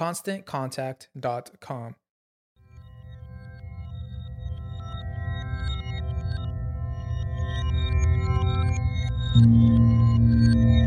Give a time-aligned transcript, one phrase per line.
[0.00, 1.92] ConstantContact.com.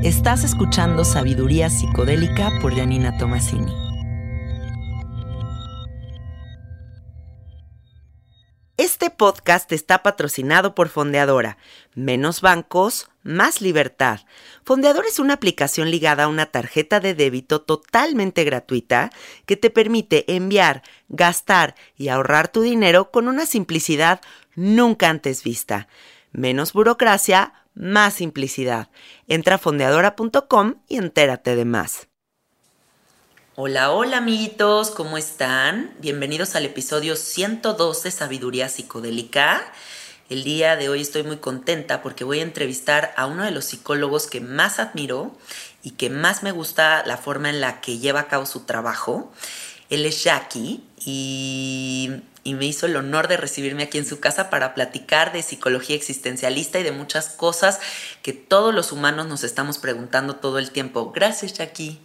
[0.03, 3.71] Estás escuchando Sabiduría Psicodélica por Janina Tomasini.
[8.77, 11.59] Este podcast está patrocinado por Fondeadora.
[11.93, 14.19] Menos bancos, más libertad.
[14.65, 19.09] Fondeadora es una aplicación ligada a una tarjeta de débito totalmente gratuita
[19.45, 24.21] que te permite enviar, gastar y ahorrar tu dinero con una simplicidad
[24.55, 25.87] nunca antes vista.
[26.31, 28.89] Menos burocracia, más simplicidad.
[29.27, 32.07] Entra a fondeadora.com y entérate de más.
[33.55, 35.93] Hola, hola amiguitos, ¿cómo están?
[35.99, 39.71] Bienvenidos al episodio 102 de Sabiduría Psicodélica.
[40.29, 43.65] El día de hoy estoy muy contenta porque voy a entrevistar a uno de los
[43.65, 45.35] psicólogos que más admiro
[45.83, 49.31] y que más me gusta la forma en la que lleva a cabo su trabajo.
[49.89, 54.73] Él es Jackie y, me hizo el honor de recibirme aquí en su casa para
[54.73, 57.79] platicar de psicología existencialista y de muchas cosas
[58.21, 61.11] que todos los humanos nos estamos preguntando todo el tiempo.
[61.11, 61.99] Gracias, Jackie.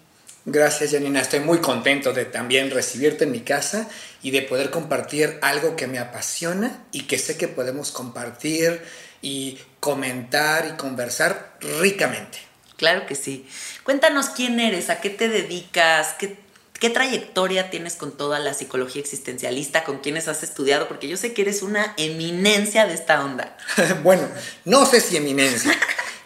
[0.51, 1.21] Gracias, Janina.
[1.21, 3.87] Estoy muy contento de también recibirte en mi casa
[4.23, 8.81] y de poder compartir algo que me apasiona y que sé que podemos compartir
[9.21, 12.39] y comentar y conversar ricamente.
[12.79, 13.47] Claro que sí.
[13.85, 16.39] Cuéntanos quién eres, a qué te dedicas, qué,
[16.81, 21.35] qué trayectoria tienes con toda la psicología existencialista, con quiénes has estudiado, porque yo sé
[21.35, 23.55] que eres una eminencia de esta onda.
[24.03, 24.27] bueno,
[24.65, 25.79] no sé si eminencia.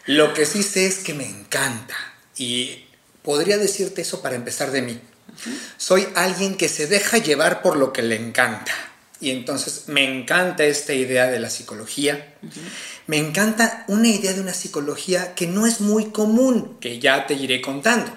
[0.06, 1.96] Lo que sí sé es que me encanta
[2.36, 2.86] y
[3.22, 5.00] podría decirte eso para empezar de mí.
[5.76, 8.72] Soy alguien que se deja llevar por lo que le encanta.
[9.22, 12.34] Y entonces me encanta esta idea de la psicología.
[13.06, 17.34] Me encanta una idea de una psicología que no es muy común, que ya te
[17.34, 18.12] iré contando.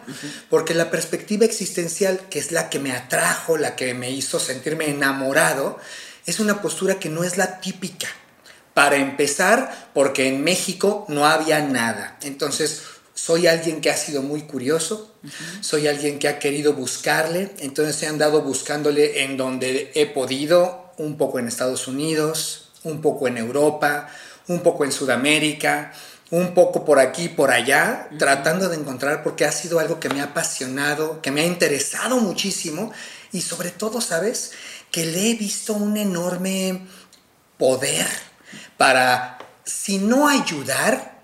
[0.49, 4.89] Porque la perspectiva existencial, que es la que me atrajo, la que me hizo sentirme
[4.89, 5.79] enamorado,
[6.25, 8.07] es una postura que no es la típica.
[8.73, 12.17] Para empezar, porque en México no había nada.
[12.23, 12.81] Entonces,
[13.15, 15.15] soy alguien que ha sido muy curioso,
[15.61, 21.17] soy alguien que ha querido buscarle, entonces he andado buscándole en donde he podido, un
[21.17, 24.09] poco en Estados Unidos, un poco en Europa,
[24.47, 25.93] un poco en Sudamérica,
[26.31, 30.21] un poco por aquí, por allá, tratando de encontrar porque ha sido algo que me
[30.21, 32.91] ha apasionado, que me ha interesado muchísimo.
[33.31, 34.51] Y sobre todo, ¿sabes?
[34.91, 36.81] Que le he visto un enorme
[37.57, 38.07] poder
[38.77, 41.14] para, si no ayudar,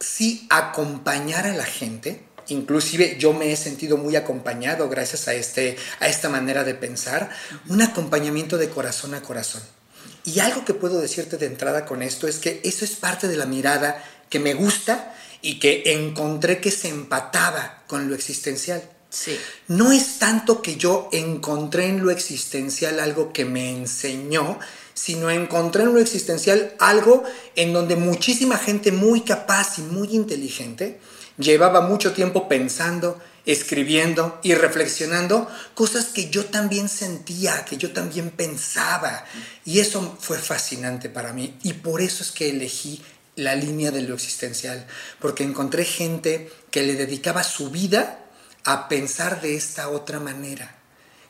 [0.00, 2.24] sí acompañar a la gente.
[2.48, 7.30] Inclusive yo me he sentido muy acompañado gracias a, este, a esta manera de pensar,
[7.68, 9.62] un acompañamiento de corazón a corazón.
[10.24, 13.36] Y algo que puedo decirte de entrada con esto es que eso es parte de
[13.36, 18.82] la mirada que me gusta y que encontré que se empataba con lo existencial.
[19.08, 19.38] Sí.
[19.68, 24.58] No es tanto que yo encontré en lo existencial algo que me enseñó,
[24.94, 27.24] sino encontré en lo existencial algo
[27.56, 31.00] en donde muchísima gente muy capaz y muy inteligente
[31.38, 38.30] llevaba mucho tiempo pensando, escribiendo y reflexionando cosas que yo también sentía, que yo también
[38.30, 39.24] pensaba.
[39.64, 41.56] Y eso fue fascinante para mí.
[41.62, 43.02] Y por eso es que elegí
[43.36, 44.86] la línea de lo existencial,
[45.18, 48.18] porque encontré gente que le dedicaba su vida
[48.64, 50.76] a pensar de esta otra manera,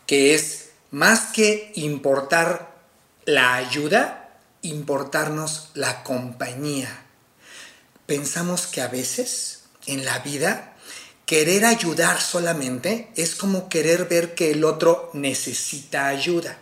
[0.06, 2.69] que es más que importar
[3.24, 7.04] la ayuda, importarnos la compañía.
[8.06, 10.74] Pensamos que a veces en la vida
[11.26, 16.58] querer ayudar solamente es como querer ver que el otro necesita ayuda.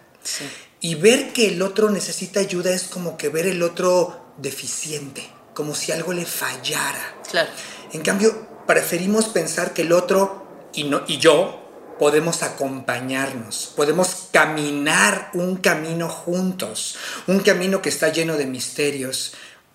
[0.81, 5.75] Y ver que el otro necesita ayuda es como que ver el otro deficiente, como
[5.75, 7.16] si algo le fallara.
[7.31, 7.50] Claro.
[7.93, 11.68] En cambio, preferimos pensar que el otro y, no, y yo
[11.99, 16.97] podemos acompañarnos, podemos caminar un camino juntos,
[17.27, 19.33] un camino que está lleno de misterios,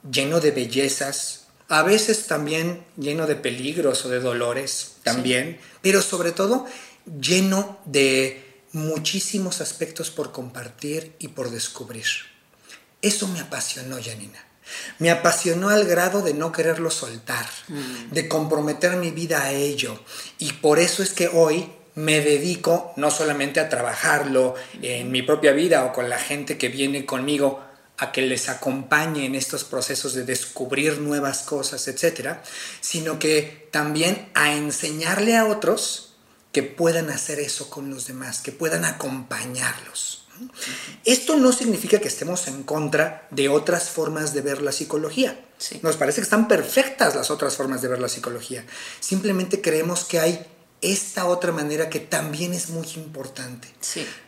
[0.09, 6.31] lleno de bellezas, a veces también lleno de peligros o de dolores también, pero sobre
[6.31, 6.65] todo
[7.19, 12.05] lleno de muchísimos aspectos por compartir y por descubrir.
[13.01, 14.43] Eso me apasionó, Janina.
[14.99, 17.47] Me apasionó al grado de no quererlo soltar,
[18.11, 19.99] de comprometer mi vida a ello.
[20.39, 25.51] Y por eso es que hoy me dedico no solamente a trabajarlo en mi propia
[25.51, 27.61] vida o con la gente que viene conmigo
[27.97, 32.41] a que les acompañe en estos procesos de descubrir nuevas cosas, etcétera,
[32.81, 36.15] sino que también a enseñarle a otros
[36.51, 40.27] que puedan hacer eso con los demás, que puedan acompañarlos.
[41.05, 45.39] Esto no significa que estemos en contra de otras formas de ver la psicología.
[45.81, 48.65] Nos parece que están perfectas las otras formas de ver la psicología.
[48.99, 50.45] Simplemente creemos que hay
[50.83, 53.69] esta otra manera que también es muy importante.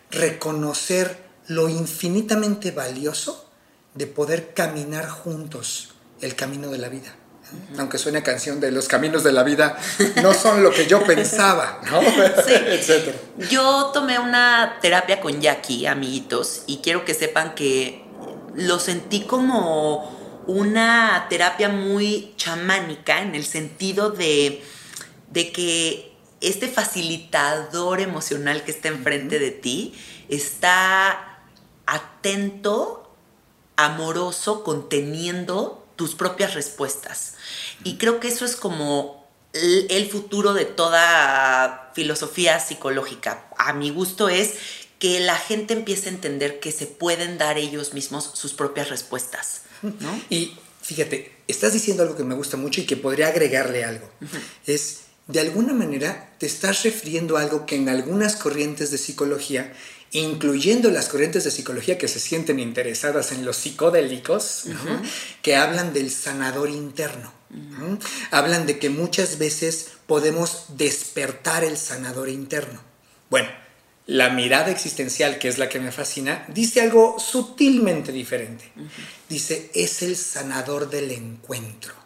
[0.10, 1.18] Reconocer
[1.48, 3.50] lo infinitamente valioso
[3.94, 7.16] de poder caminar juntos el camino de la vida.
[7.78, 9.78] Aunque suene canción de los caminos de la vida,
[10.24, 12.02] no son lo que yo pensaba, ¿no?
[12.82, 12.94] Sí.
[13.52, 18.04] Yo tomé una terapia con Jackie, amiguitos, y quiero que sepan que
[18.56, 24.64] lo sentí como una terapia muy chamánica en el sentido de,
[25.32, 26.15] de que
[26.48, 29.94] este facilitador emocional que está enfrente de ti
[30.30, 31.40] está
[31.86, 33.16] atento,
[33.76, 37.36] amoroso, conteniendo tus propias respuestas.
[37.84, 43.50] Y creo que eso es como el futuro de toda filosofía psicológica.
[43.58, 44.54] A mi gusto es
[45.00, 49.62] que la gente empiece a entender que se pueden dar ellos mismos sus propias respuestas.
[50.30, 54.10] Y fíjate, estás diciendo algo que me gusta mucho y que podría agregarle algo.
[54.66, 59.74] Es, de alguna manera, te estás refiriendo a algo que en algunas corrientes de psicología
[60.12, 64.64] incluyendo las corrientes de psicología que se sienten interesadas en los psicodélicos,
[65.42, 67.34] que hablan del sanador interno.
[68.32, 72.82] Hablan de que muchas veces podemos despertar el sanador interno.
[73.30, 73.50] Bueno,
[74.08, 78.72] la mirada existencial, que es la que me fascina, dice algo sutilmente diferente.
[79.28, 82.05] Dice, es el sanador del encuentro.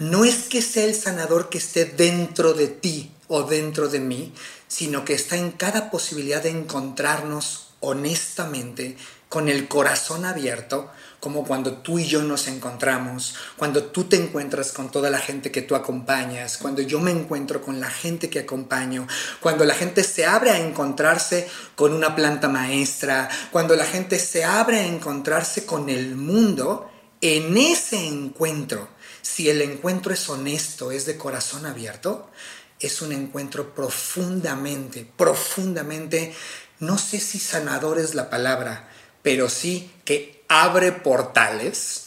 [0.00, 4.32] No es que sea el sanador que esté dentro de ti o dentro de mí,
[4.68, 8.96] sino que está en cada posibilidad de encontrarnos honestamente,
[9.28, 14.72] con el corazón abierto, como cuando tú y yo nos encontramos, cuando tú te encuentras
[14.72, 18.40] con toda la gente que tú acompañas, cuando yo me encuentro con la gente que
[18.40, 19.08] acompaño,
[19.40, 24.44] cuando la gente se abre a encontrarse con una planta maestra, cuando la gente se
[24.44, 26.90] abre a encontrarse con el mundo,
[27.20, 28.88] en ese encuentro,
[29.24, 32.30] si el encuentro es honesto, es de corazón abierto,
[32.78, 36.34] es un encuentro profundamente, profundamente,
[36.78, 38.90] no sé si sanador es la palabra,
[39.22, 42.04] pero sí que abre portales,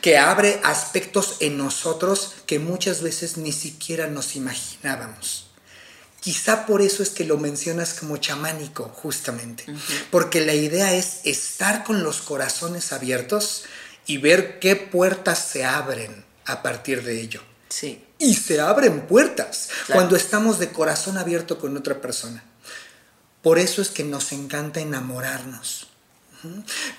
[0.00, 5.50] que abre aspectos en nosotros que muchas veces ni siquiera nos imaginábamos.
[6.20, 9.66] Quizá por eso es que lo mencionas como chamánico, justamente,
[10.12, 13.64] porque la idea es estar con los corazones abiertos
[14.06, 17.42] y ver qué puertas se abren a partir de ello.
[17.68, 22.44] Sí y se abren puertas cuando estamos de corazón abierto con otra persona.
[23.42, 25.88] Por eso es que nos encanta enamorarnos.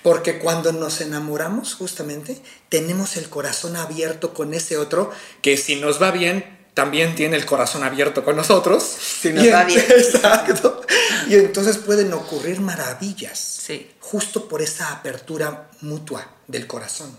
[0.02, 6.02] Porque cuando nos enamoramos, justamente, tenemos el corazón abierto con ese otro que si nos
[6.02, 8.82] va bien, también tiene el corazón abierto con nosotros.
[8.82, 9.80] Si nos va bien.
[9.88, 10.82] Exacto.
[11.28, 13.38] Y entonces pueden ocurrir maravillas.
[13.38, 13.90] Sí.
[14.00, 17.16] Justo por esa apertura mutua del corazón.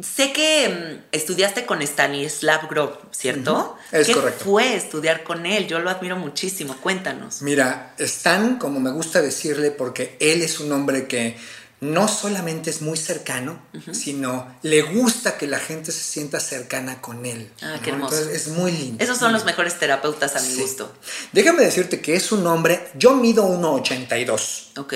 [0.00, 3.76] Sé que mm, estudiaste con Stanislav Grof, ¿cierto?
[3.90, 4.44] Es ¿Qué correcto.
[4.44, 5.66] fue estudiar con él?
[5.68, 6.74] Yo lo admiro muchísimo.
[6.78, 7.42] Cuéntanos.
[7.42, 11.36] Mira, Stan, como me gusta decirle, porque él es un hombre que
[11.80, 13.60] no solamente es muy cercano,
[13.92, 17.50] sino le gusta que la gente se sienta cercana con él.
[17.60, 17.82] Ah, ¿no?
[17.82, 18.14] qué hermoso.
[18.16, 19.02] Entonces es muy lindo.
[19.02, 20.60] Esos son los mejores terapeutas a mi Sí.
[20.62, 20.90] gusto.
[21.32, 24.78] Déjame decirte que es un hombre, yo mido 1,82.
[24.78, 24.94] Ok.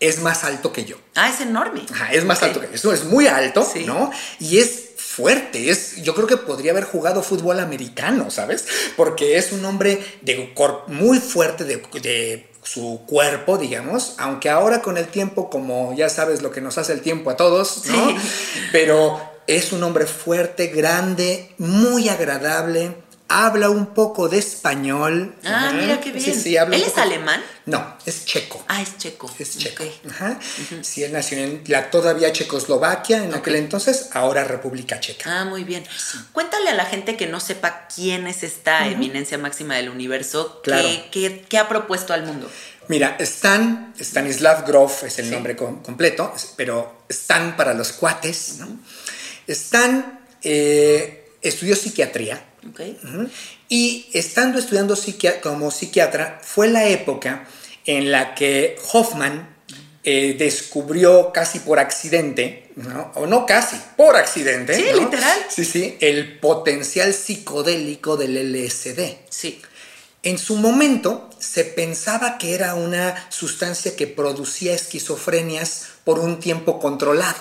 [0.00, 0.96] Es más alto que yo.
[1.14, 1.82] Ah, es enorme.
[1.92, 2.92] Ajá, es más alto que yo.
[2.92, 3.84] Es muy alto, Sí.
[3.84, 4.10] ¿no?
[4.38, 8.64] Y es fuerte, es, yo creo que podría haber jugado fútbol americano, ¿sabes?
[8.96, 10.54] Porque es un hombre de
[10.86, 16.42] muy fuerte de, de su cuerpo, digamos, aunque ahora con el tiempo, como ya sabes
[16.42, 18.08] lo que nos hace el tiempo a todos, ¿no?
[18.10, 18.16] Sí.
[18.72, 22.94] Pero es un hombre fuerte, grande, muy agradable,
[23.30, 25.36] habla un poco de español.
[25.44, 25.72] Ah, Ajá.
[25.72, 26.24] mira qué bien.
[26.24, 27.40] Sí, sí, habla ¿Él es alemán?
[27.64, 28.62] No, es checo.
[28.66, 29.30] Ah, es checo.
[29.38, 29.84] Es checo.
[30.10, 30.38] Ajá.
[30.82, 35.40] Sí, él nació en la todavía Checoslovaquia en aquel entonces, ahora República Checa.
[35.40, 35.84] Ah, muy bien.
[36.32, 40.82] Cuéntale a la gente que no sepa quién es esta eminencia máxima del universo, Claro.
[40.82, 42.50] qué, qué- qué ha propuesto al mundo.
[42.88, 45.30] Mira, Stan, Stanislav Grof es el Sí.
[45.30, 48.66] nombre com- completo, pero Stan para los cuates, ¿no?
[49.46, 52.80] Stan eh, estudió psiquiatría Ok.
[53.04, 53.28] Ujú.
[53.68, 57.46] y estando estudiando psiquia- como psiquiatra fue la época
[57.86, 59.48] en la que Hoffman
[60.02, 63.12] eh, descubrió casi por accidente, ¿no?
[63.16, 65.00] o no casi, por accidente, Sí, ¿no?
[65.00, 65.38] literal.
[65.50, 69.18] Sí, sí, el potencial psicodélico del LSD.
[69.28, 69.60] Sí.
[70.22, 76.78] En su momento se pensaba que era una sustancia que producía esquizofrenias por un tiempo
[76.78, 77.36] controlado.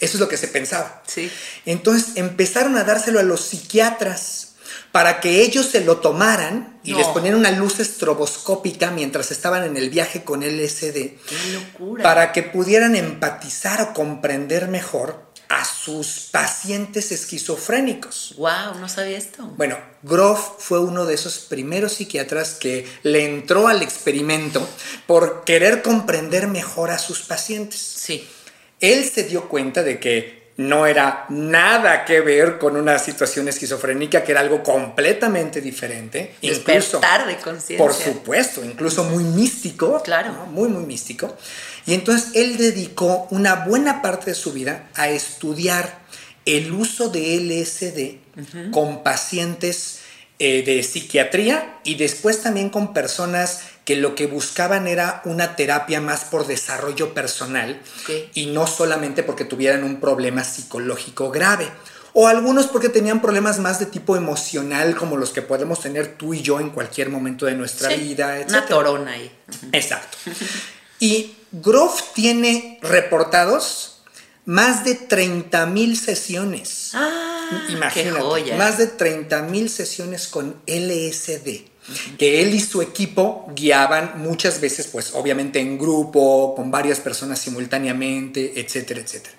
[0.00, 1.02] Eso es lo que se pensaba.
[1.06, 1.30] Sí.
[1.66, 4.49] Entonces empezaron a dárselo a los psiquiatras
[4.92, 6.98] para que ellos se lo tomaran y No.
[6.98, 10.92] les ponían una luz estroboscópica mientras estaban en el viaje con LSD
[11.28, 12.02] Qué locura.
[12.02, 18.34] para que pudieran empatizar o comprender mejor a sus pacientes esquizofrénicos.
[18.36, 19.44] Wow, no sabía esto.
[19.56, 24.66] Bueno, Groff fue uno de esos primeros psiquiatras que le entró al experimento
[25.08, 27.80] por querer comprender mejor a sus pacientes.
[27.80, 28.28] Sí.
[28.80, 34.22] Él se dio cuenta de que no era nada que ver con una situación esquizofrénica,
[34.22, 36.34] que era algo completamente diferente.
[36.42, 37.78] Despertar de conciencia.
[37.78, 40.02] Por supuesto, incluso muy místico.
[40.02, 40.32] Claro.
[40.32, 40.46] ¿no?
[40.46, 41.36] Muy, muy místico.
[41.86, 46.00] Y entonces él dedicó una buena parte de su vida a estudiar
[46.44, 49.99] el uso de LSD con pacientes
[50.42, 56.00] eh, de psiquiatría y después también con personas que lo que buscaban era una terapia
[56.00, 57.78] más por desarrollo personal
[58.32, 61.68] y no solamente porque tuvieran un problema psicológico grave.
[62.14, 66.32] O algunos porque tenían problemas más de tipo emocional, como los que podemos tener tú
[66.32, 68.48] y yo en cualquier momento de nuestra Sí, vida, etc.
[68.48, 69.30] Una torona ahí.
[69.72, 70.16] Exacto.
[70.98, 74.00] Y Groff tiene reportados
[74.46, 76.92] más de 30 mil sesiones.
[76.94, 78.56] Ah, Imagínate, qué joya.
[78.56, 81.68] más de 30 mil sesiones con LSD.
[82.18, 87.40] Que él y su equipo guiaban muchas veces, pues obviamente en grupo, con varias personas
[87.40, 89.34] simultáneamente, etcétera, etcétera.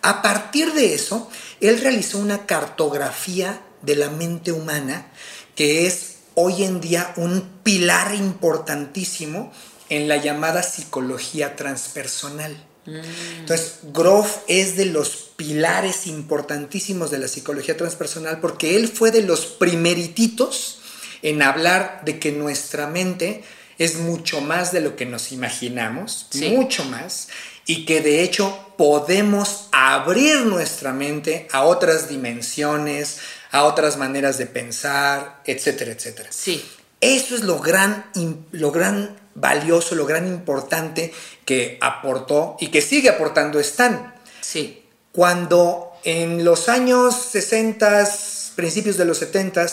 [0.00, 1.30] A partir de eso,
[1.60, 5.06] él realizó una cartografía de la mente humana
[5.54, 9.52] que es hoy en día un pilar importantísimo
[9.90, 12.56] en la llamada psicología transpersonal.
[12.86, 19.22] Entonces, Groff es de los pilares importantísimos de la psicología transpersonal porque él fue de
[19.22, 20.80] los primerititos
[21.22, 23.44] en hablar de que nuestra mente
[23.78, 26.48] es mucho más de lo que nos imaginamos, Sí.
[26.50, 27.28] mucho más,
[27.66, 33.18] y que de hecho podemos abrir nuestra mente a otras dimensiones,
[33.50, 36.30] a otras maneras de pensar, etcétera, etcétera.
[36.32, 36.64] Sí.
[37.00, 38.06] Eso es lo gran,
[38.52, 41.12] lo gran valioso, lo gran importante
[41.44, 44.14] que aportó y que sigue aportando Stan.
[44.40, 44.84] Sí.
[45.12, 48.08] Cuando en los años 60,
[48.56, 49.66] principios de los 70,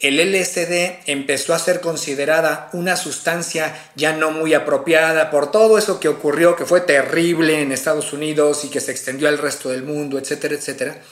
[0.00, 6.00] el LSD empezó a ser considerada una sustancia ya no muy apropiada por todo eso
[6.00, 9.82] que ocurrió, que fue terrible en Estados Unidos y que se extendió al resto del
[9.82, 11.02] mundo, etcétera, etcétera,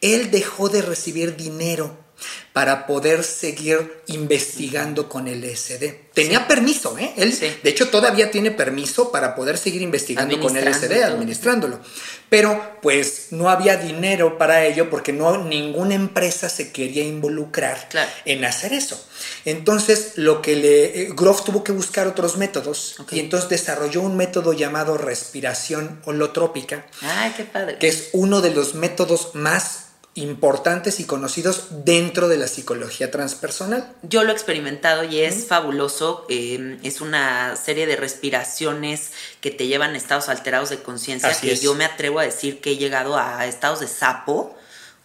[0.00, 2.07] él dejó de recibir dinero
[2.52, 6.08] para poder seguir investigando con el LSD.
[6.12, 7.12] Tenía permiso, ¿eh?
[7.16, 7.46] Él, Sí.
[7.62, 11.14] de hecho, todavía tiene permiso para poder seguir investigando con LSD, Administrando.
[11.14, 11.80] administrándolo.
[12.28, 18.10] Pero, pues, no había dinero para ello porque no, ninguna empresa se quería involucrar Claro.
[18.24, 19.02] en hacer eso.
[19.44, 21.02] Entonces, lo que le...
[21.02, 26.86] eh, Groff tuvo que buscar otros métodos y entonces desarrolló un método llamado respiración holotrópica,
[27.02, 27.78] Ay, qué padre.
[27.78, 29.84] que es uno de los métodos más
[30.22, 33.92] importantes y conocidos dentro de la psicología transpersonal.
[34.02, 36.26] Yo lo he experimentado y es fabuloso.
[36.28, 41.56] Eh, es una serie de respiraciones que te llevan a estados alterados de conciencia que
[41.56, 44.57] yo me atrevo a decir que he llegado a estados de sapo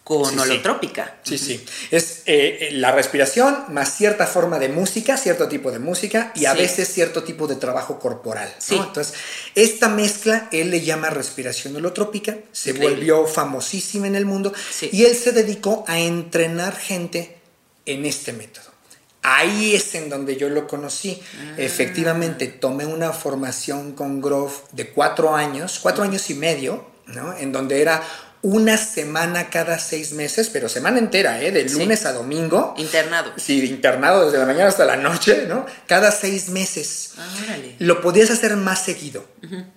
[0.04, 1.16] con holotrópica.
[1.22, 1.64] Sí, sí.
[1.90, 6.52] Es eh, la respiración más cierta forma de música, cierto tipo de música y a
[6.52, 8.54] veces cierto tipo de trabajo corporal.
[8.70, 9.14] Entonces,
[9.54, 14.52] esta mezcla él le llama respiración holotrópica, se volvió famosísima en el mundo
[14.92, 17.38] y él se dedicó a entrenar gente
[17.86, 18.74] en este método.
[19.22, 21.18] Ahí es en donde yo lo conocí.
[21.38, 21.54] Ah.
[21.56, 27.34] Efectivamente, tomé una formación con Grove de cuatro años, cuatro años y medio, ¿no?
[27.34, 28.02] En donde era
[28.44, 31.50] una semana cada seis meses, pero semana entera, ¿eh?
[31.50, 32.74] de lunes a domingo.
[32.76, 33.32] Internado.
[33.38, 35.64] Sí, internado desde la mañana hasta la noche, ¿no?
[35.86, 37.12] Cada seis meses.
[37.16, 39.24] Ah, lo podías hacer más seguido,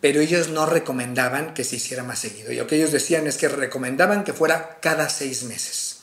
[0.02, 2.52] pero ellos no recomendaban que se hiciera más seguido.
[2.52, 6.00] Y lo que ellos decían es que recomendaban que fuera cada seis meses.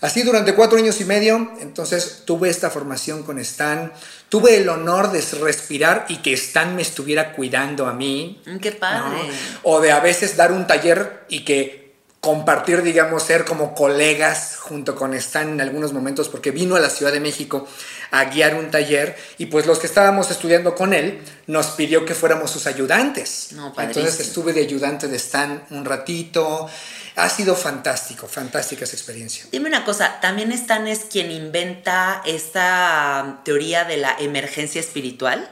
[0.00, 3.92] Así durante cuatro años y medio, entonces tuve esta formación con Stan,
[4.28, 8.42] tuve el honor de respirar y que Stan me estuviera cuidando a mí.
[8.44, 9.30] Mm, ¡Qué padre!
[9.62, 11.81] O de a veces dar un taller y que
[12.22, 16.88] compartir, digamos, ser como colegas junto con Stan en algunos momentos, porque vino a la
[16.88, 17.66] Ciudad de México
[18.12, 22.14] a guiar un taller y pues los que estábamos estudiando con él nos pidió que
[22.14, 23.48] fuéramos sus ayudantes.
[23.76, 26.70] Entonces estuve de ayudante de Stan un ratito.
[27.16, 29.46] Ha sido fantástico, fantástica esa experiencia.
[29.50, 35.50] Dime una cosa, también Stan es quien inventa esta teoría de la emergencia espiritual.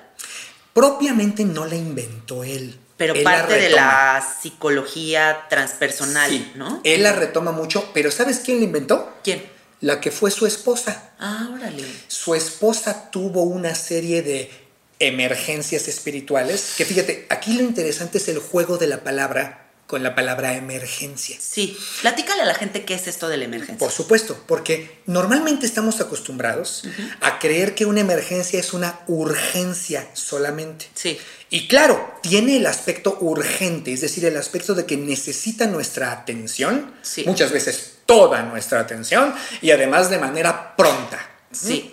[0.72, 6.82] Propiamente no la inventó él pero parte de la psicología transpersonal, ¿no?
[6.84, 9.16] Él la retoma mucho, pero ¿sabes quién la inventó?
[9.24, 9.42] ¿Quién?
[9.80, 11.14] La que fue su esposa.
[11.18, 11.82] Ah, órale.
[12.08, 14.50] Su esposa tuvo una serie de
[14.98, 20.14] emergencias espirituales, que fíjate, aquí lo interesante es el juego de la palabra con la
[20.14, 21.36] palabra emergencia.
[21.40, 23.76] Sí, platícale a la gente qué es esto de la emergencia.
[23.76, 26.84] Por supuesto, porque normalmente estamos acostumbrados
[27.20, 30.86] a creer que una emergencia es una urgencia solamente.
[30.94, 31.18] Sí.
[31.50, 36.94] Y claro, tiene el aspecto urgente, es decir, el aspecto de que necesita nuestra atención,
[37.26, 41.18] muchas veces toda nuestra atención, y además de manera pronta.
[41.50, 41.92] Sí.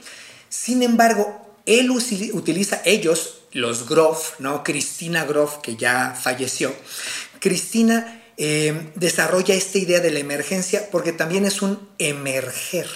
[0.49, 4.63] Sin embargo, él utiliza ellos, los Groff, ¿no?
[4.63, 6.75] Cristina Groff, que ya falleció,
[7.39, 12.87] Cristina eh, desarrolla esta idea de la emergencia porque también es un emerger.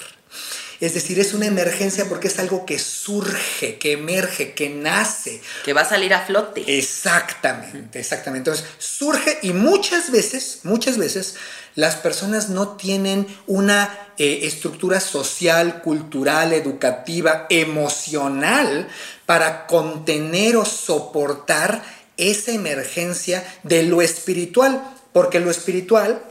[0.81, 5.39] Es decir, es una emergencia porque es algo que surge, que emerge, que nace.
[5.63, 6.63] Que va a salir a flote.
[6.79, 8.49] Exactamente, exactamente.
[8.49, 11.35] Entonces, surge y muchas veces, muchas veces,
[11.75, 18.87] las personas no tienen una eh, estructura social, cultural, educativa, emocional
[19.27, 21.83] para contener o soportar
[22.21, 24.81] esa emergencia de lo espiritual,
[25.11, 26.21] porque lo espiritual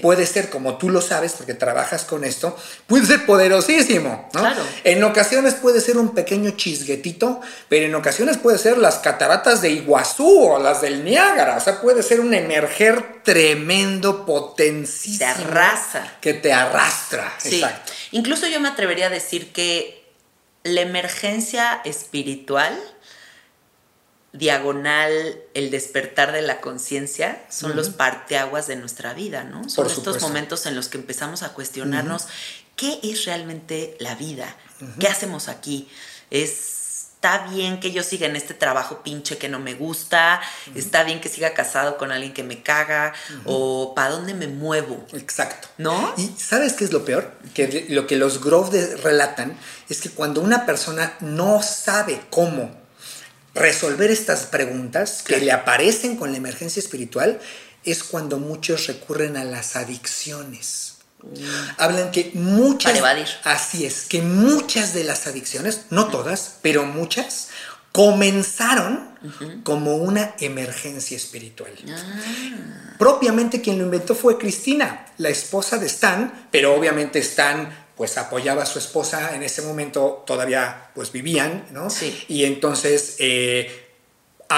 [0.00, 4.30] puede ser, como tú lo sabes, porque trabajas con esto, puede ser poderosísimo.
[4.84, 9.70] En ocasiones puede ser un pequeño chisguetito, pero en ocasiones puede ser las cataratas de
[9.70, 11.56] Iguazú o las del Niágara.
[11.56, 16.16] O sea, puede ser un emerger tremendo, potencial Te arrasa.
[16.20, 17.32] Que te arrastra.
[17.44, 17.92] Exacto.
[18.12, 20.02] Incluso yo me atrevería a decir que
[20.64, 22.78] la emergencia espiritual
[24.32, 29.68] diagonal el despertar de la conciencia son los parteaguas de nuestra vida, ¿no?
[29.68, 32.28] Son estos momentos en los que empezamos a cuestionarnos
[32.76, 34.56] qué es realmente la vida,
[34.98, 35.88] qué hacemos aquí,
[36.30, 40.40] está bien que yo siga en este trabajo pinche que no me gusta,
[40.74, 43.12] está bien que siga casado con alguien que me caga,
[43.44, 45.06] o para dónde me muevo.
[45.12, 45.68] Exacto.
[45.76, 46.14] ¿No?
[46.16, 47.32] Y ¿sabes qué es lo peor?
[47.52, 49.58] Que lo que los Grove relatan
[49.90, 52.81] es que cuando una persona no sabe cómo
[53.54, 57.40] resolver estas preguntas que le aparecen con la emergencia espiritual
[57.84, 60.94] es cuando muchos recurren a las adicciones.
[61.22, 61.44] Mm.
[61.78, 62.92] Hablan que muchas...
[63.44, 67.48] Así es, que muchas de las adicciones, no todas, pero muchas,
[67.92, 69.12] comenzaron
[69.62, 71.72] como una emergencia espiritual.
[71.88, 72.96] Ah.
[72.98, 78.62] Propiamente quien lo inventó fue Cristina, la esposa de Stan, pero obviamente Stan pues apoyaba
[78.62, 81.90] a su esposa, en ese momento todavía pues vivían, ¿no?
[81.90, 82.24] Sí.
[82.28, 83.82] Y entonces eh,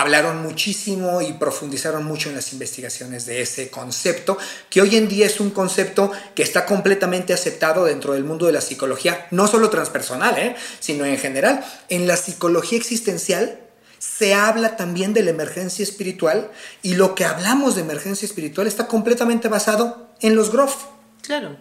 [0.00, 4.36] hablaron muchísimo y profundizaron mucho en las investigaciones de ese concepto,
[4.68, 8.52] que hoy en día es un concepto que está completamente aceptado dentro del mundo de
[8.52, 10.56] la psicología, no solo transpersonal, ¿eh?
[10.80, 11.64] sino en general.
[11.88, 13.60] En la psicología existencial
[13.98, 16.50] se habla también de la emergencia espiritual
[16.82, 20.86] y lo que hablamos de emergencia espiritual está completamente basado en los Groff.
[21.22, 21.56] Claro.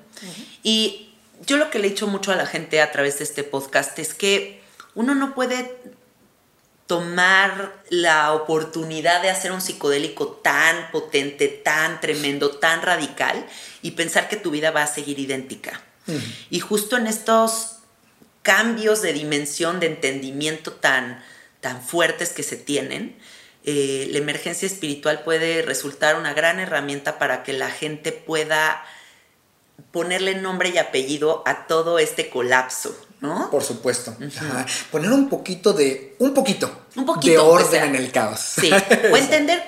[0.63, 1.12] Y
[1.45, 3.97] yo lo que le he dicho mucho a la gente a través de este podcast
[3.99, 4.61] es que
[4.95, 5.77] uno no puede
[6.87, 13.45] tomar la oportunidad de hacer un psicodélico tan potente, tan tremendo, tan radical
[13.81, 15.81] y pensar que tu vida va a seguir idéntica.
[16.49, 17.77] Y justo en estos
[18.41, 21.23] cambios de dimensión, de entendimiento tan,
[21.61, 23.17] tan fuertes que se tienen,
[23.63, 28.83] eh, la emergencia espiritual puede resultar una gran herramienta para que la gente pueda
[29.91, 33.49] ponerle nombre y apellido a todo este colapso, ¿no?
[33.51, 34.15] Por supuesto.
[34.91, 38.39] Poner un poquito de, un poquito, un poquito de orden en el caos.
[38.39, 38.71] Sí,
[39.11, 39.63] o entender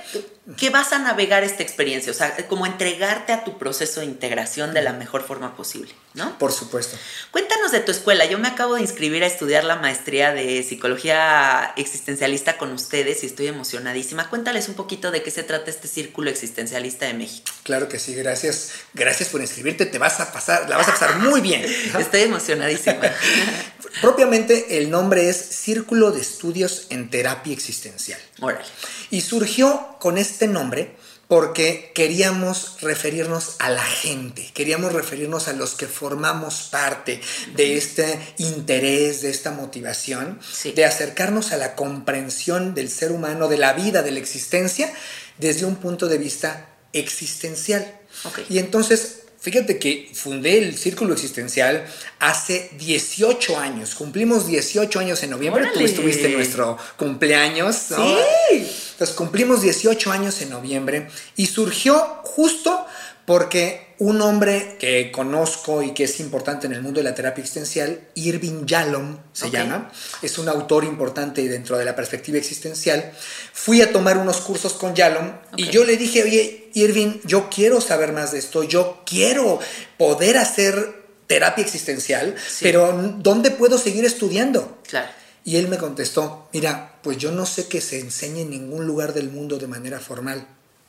[0.57, 4.73] que vas a navegar esta experiencia, o sea, como entregarte a tu proceso de integración
[4.73, 6.38] de la mejor forma posible, ¿no?
[6.39, 6.97] Por supuesto.
[7.32, 8.25] Cuéntanos de tu escuela.
[8.25, 13.28] Yo me acabo de inscribir a estudiar la maestría de psicología existencialista con ustedes y
[13.28, 14.30] estoy emocionadísima.
[14.30, 17.51] Cuéntales un poquito de qué se trata este círculo existencialista de México.
[17.63, 18.71] Claro que sí, gracias.
[18.93, 21.63] Gracias por inscribirte, te vas a pasar, la vas a pasar muy bien.
[21.99, 23.01] Estoy emocionadísima.
[24.01, 28.19] Propiamente el nombre es Círculo de Estudios en Terapia Existencial.
[28.39, 28.65] Órale.
[29.10, 30.95] Y surgió con este nombre
[31.27, 37.19] porque queríamos referirnos a la gente, queríamos referirnos a los que formamos parte
[37.55, 40.39] de este interés, de esta motivación,
[40.75, 44.93] de acercarnos a la comprensión del ser humano, de la vida, de la existencia,
[45.38, 47.99] desde un punto de vista existencial.
[48.49, 51.85] Y entonces Fíjate que fundé el Círculo Existencial
[52.17, 53.93] hace 18 años.
[53.93, 55.69] Cumplimos 18 años en noviembre.
[55.71, 57.91] Tú estuviste en nuestro cumpleaños.
[57.91, 58.17] ¿no?
[58.49, 58.67] Sí.
[58.95, 62.86] Entonces cumplimos 18 años en noviembre y surgió justo
[63.25, 67.41] porque un hombre que conozco y que es importante en el mundo de la terapia
[67.41, 73.12] existencial, Irving Yalom se llama, es un autor importante dentro de la perspectiva existencial.
[73.51, 77.81] Fui a tomar unos cursos con Yalom y yo le dije, oye, Irving, yo quiero
[77.81, 79.60] saber más de esto, yo quiero
[79.97, 84.79] poder hacer terapia existencial, pero ¿dónde puedo seguir estudiando?
[84.88, 85.10] Claro.
[85.45, 89.13] Y él me contestó, mira, pues yo no sé que se enseñe en ningún lugar
[89.13, 90.45] del mundo de manera formal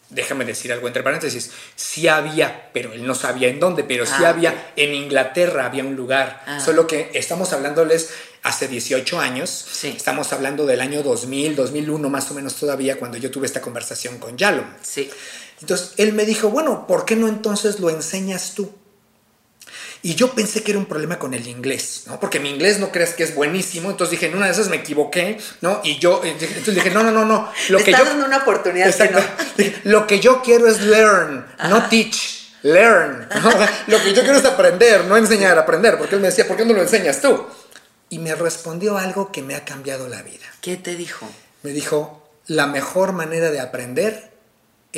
[0.08, 4.24] déjame decir algo entre paréntesis, sí había, pero él no sabía en dónde, pero sí
[4.24, 6.60] ah, había, en Inglaterra había un lugar, ah.
[6.60, 8.10] solo que estamos hablándoles
[8.42, 13.30] hace 18 años, estamos hablando del año 2000, 2001 más o menos todavía, cuando yo
[13.30, 14.66] tuve esta conversación con Yalom.
[14.82, 15.10] Sí.
[15.60, 18.72] Entonces él me dijo, bueno, ¿por qué no entonces lo enseñas tú?
[20.06, 22.20] Y yo pensé que era un problema con el inglés, ¿no?
[22.20, 23.90] Porque mi inglés no crees que es buenísimo.
[23.90, 25.80] Entonces dije, en una de esas me equivoqué, ¿no?
[25.82, 27.50] Y yo, eh, entonces dije, no, no, no, no.
[27.70, 28.86] Lo que yo, dando una oportunidad.
[28.86, 29.18] Exacto.
[29.82, 32.52] lo que yo quiero es learn, no teach.
[32.62, 33.28] Learn.
[33.88, 35.98] lo que yo quiero es aprender, no enseñar, aprender.
[35.98, 37.44] Porque él me decía, ¿por qué no lo enseñas tú?
[38.08, 40.46] Y me respondió algo que me ha cambiado la vida.
[40.60, 41.28] ¿Qué te dijo?
[41.64, 44.35] Me dijo, la mejor manera de aprender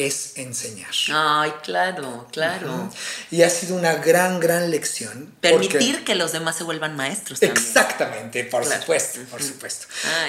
[0.07, 0.91] es enseñar.
[1.13, 2.91] Ay, claro, claro.
[3.31, 5.33] Y ha sido una gran, gran lección.
[5.41, 7.43] Permitir que los demás se vuelvan maestros.
[7.43, 9.87] Exactamente, por supuesto, por supuesto.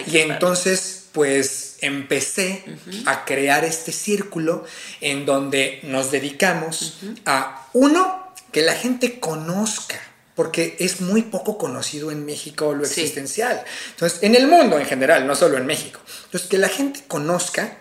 [0.07, 2.63] y entonces, pues empecé
[3.05, 4.65] a crear este círculo
[5.01, 9.99] en donde nos dedicamos a, uno, que la gente conozca
[10.39, 13.61] porque es muy poco conocido en México lo existencial.
[13.89, 15.99] Entonces, en el mundo en general, no solo en México.
[16.23, 17.77] Entonces, que la gente conozca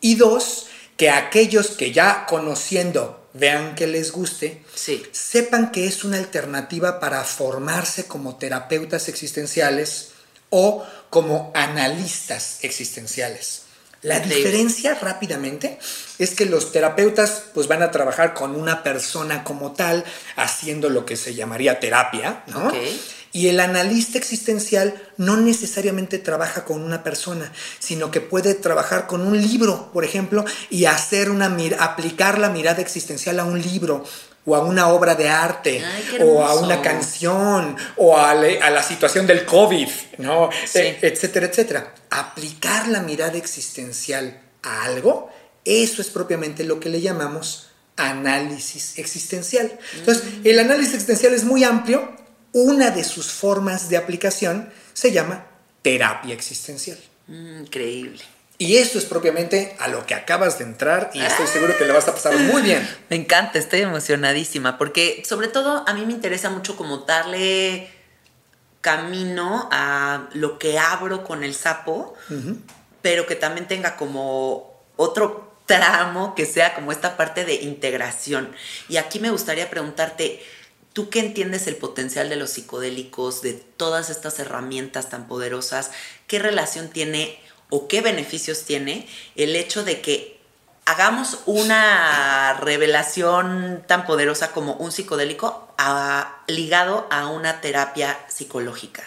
[0.00, 0.68] y dos,
[0.98, 4.62] que aquellos que ya conociendo vean que les guste,
[5.12, 10.10] sepan que es una alternativa para formarse como terapeutas existenciales
[10.50, 13.62] o como analistas existenciales.
[14.02, 15.78] La diferencia rápidamente
[16.18, 20.04] es que los terapeutas pues van a trabajar con una persona como tal
[20.36, 22.72] haciendo lo que se llamaría terapia, ¿no?
[23.38, 29.24] Y el analista existencial no necesariamente trabaja con una persona, sino que puede trabajar con
[29.24, 34.04] un libro, por ejemplo, y hacer una aplicar la mirada existencial a un libro
[34.44, 35.84] o a una obra de arte,
[36.20, 40.50] o a una canción, o a, la situación del COVID, ¿no?
[40.74, 41.94] E, etcétera, etcétera.
[42.10, 45.30] Aplicar la mirada existencial a algo,
[45.64, 49.78] eso es propiamente lo que le llamamos análisis existencial.
[49.94, 50.40] Entonces, mm.
[50.42, 52.18] el análisis existencial es muy amplio
[52.52, 55.46] una de sus formas de aplicación se llama
[55.82, 56.98] terapia existencial.
[57.26, 58.24] Mm, increíble.
[58.60, 61.92] Y esto es propiamente a lo que acabas de entrar y estoy seguro que le
[61.92, 62.88] vas a pasar muy bien.
[63.08, 67.88] Me encanta, estoy emocionadísima porque sobre todo a mí me interesa mucho como darle
[68.80, 72.14] camino a lo que abro con el sapo,
[73.00, 78.50] pero que también tenga como otro tramo que sea como esta parte de integración.
[78.88, 80.42] Y aquí me gustaría preguntarte,
[80.98, 85.92] ¿Tú qué entiendes el potencial de los psicodélicos, de todas estas herramientas tan poderosas?
[86.26, 87.38] ¿Qué relación tiene
[87.70, 89.06] o qué beneficios tiene
[89.36, 90.40] el hecho de que
[90.86, 95.72] hagamos una revelación tan poderosa como un psicodélico
[96.48, 99.04] ligado a una terapia psicológica?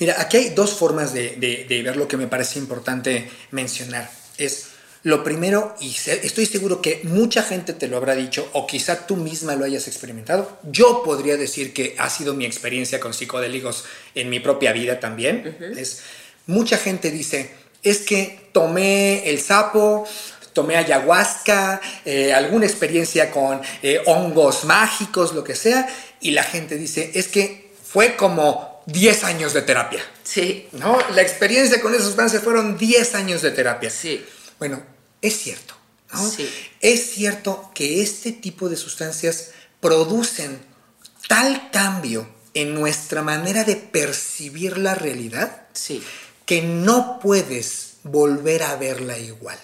[0.00, 1.36] Mira, aquí hay dos formas de,
[1.66, 4.10] de ver lo que me parece importante mencionar.
[4.36, 4.69] Es
[5.02, 9.16] lo primero, y estoy seguro que mucha gente te lo habrá dicho, o quizá tú
[9.16, 10.58] misma lo hayas experimentado.
[10.64, 13.84] Yo podría decir que ha sido mi experiencia con psicodélicos
[14.14, 15.56] en mi propia vida también.
[15.76, 16.02] es,
[16.46, 17.50] mucha gente dice,
[17.82, 20.06] es que tomé el sapo,
[20.52, 25.88] tomé ayahuasca, eh, alguna experiencia con eh, hongos mágicos, lo que sea,
[26.20, 30.02] y la gente dice, es que fue como 10 años de terapia.
[30.22, 30.68] Sí.
[30.72, 30.98] ¿No?
[31.14, 33.90] La experiencia con esas sustancias fueron 10 años de terapia.
[33.90, 34.24] Sí.
[34.60, 34.82] Bueno,
[35.20, 35.74] es cierto.
[36.80, 40.60] Es cierto que este tipo de sustancias producen
[41.28, 45.66] tal cambio en nuestra manera de percibir la realidad
[46.46, 49.58] que no puedes volver a verla igual.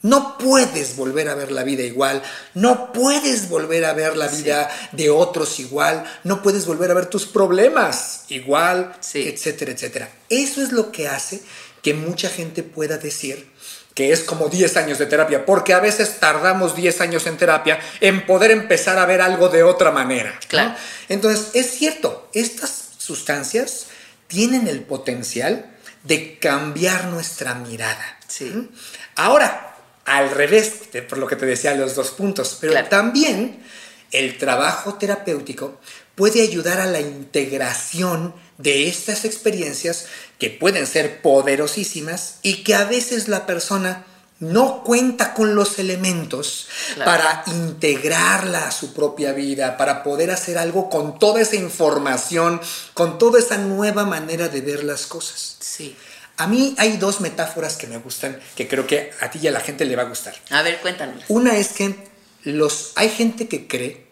[0.00, 2.22] No puedes volver a ver la vida igual,
[2.54, 7.06] no puedes volver a ver la vida de otros igual, no puedes volver a ver
[7.06, 10.12] tus problemas igual, etcétera, etcétera.
[10.28, 11.42] Eso es lo que hace
[11.82, 13.50] que mucha gente pueda decir,
[13.98, 17.80] que es como 10 años de terapia, porque a veces tardamos 10 años en terapia
[18.00, 20.38] en poder empezar a ver algo de otra manera.
[20.46, 20.76] Claro.
[21.08, 23.86] Entonces, es cierto, estas sustancias
[24.28, 25.66] tienen el potencial
[26.04, 28.20] de cambiar nuestra mirada.
[28.28, 28.70] Sí.
[29.16, 30.74] Ahora, al revés,
[31.08, 33.64] por lo que te decía los dos puntos, pero también
[34.12, 35.80] el trabajo terapéutico
[36.14, 40.06] puede ayudar a la integración de estas experiencias
[40.38, 44.04] que pueden ser poderosísimas y que a veces la persona
[44.40, 46.68] no cuenta con los elementos
[47.04, 52.60] para integrarla a su propia vida, para poder hacer algo con toda esa información,
[52.94, 55.56] con toda esa nueva manera de ver las cosas.
[55.58, 55.96] Sí.
[56.36, 59.50] A mí hay dos metáforas que me gustan, que creo que a ti y a
[59.50, 60.36] la gente le va a gustar.
[60.50, 61.24] A ver, cuéntanos.
[61.26, 61.96] Una es que
[62.44, 64.06] los, hay gente que cree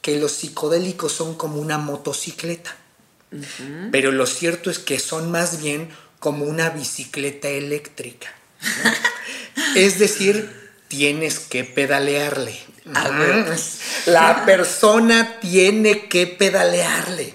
[0.00, 2.76] que los psicodélicos son como una motocicleta.
[3.90, 8.32] Pero lo cierto es que son más bien como una bicicleta eléctrica.
[9.76, 10.50] es decir,
[10.88, 12.56] tienes que pedalearle.
[14.06, 17.34] La persona tiene que pedalearle.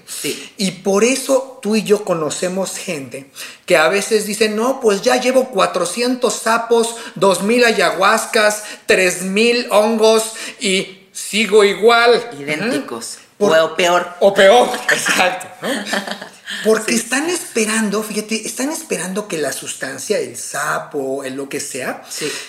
[0.58, 3.32] Y por eso tú y yo conocemos gente
[3.66, 11.08] que a veces dice, no, pues ya llevo 400 sapos, 2000 ayahuascas, 3000 hongos y
[11.12, 12.30] sigo igual.
[12.40, 14.16] Idénticos o peor.
[14.20, 15.48] O peor, exacto.
[16.64, 22.04] Porque están esperando, fíjate, están esperando que la sustancia, el sapo, el lo que sea,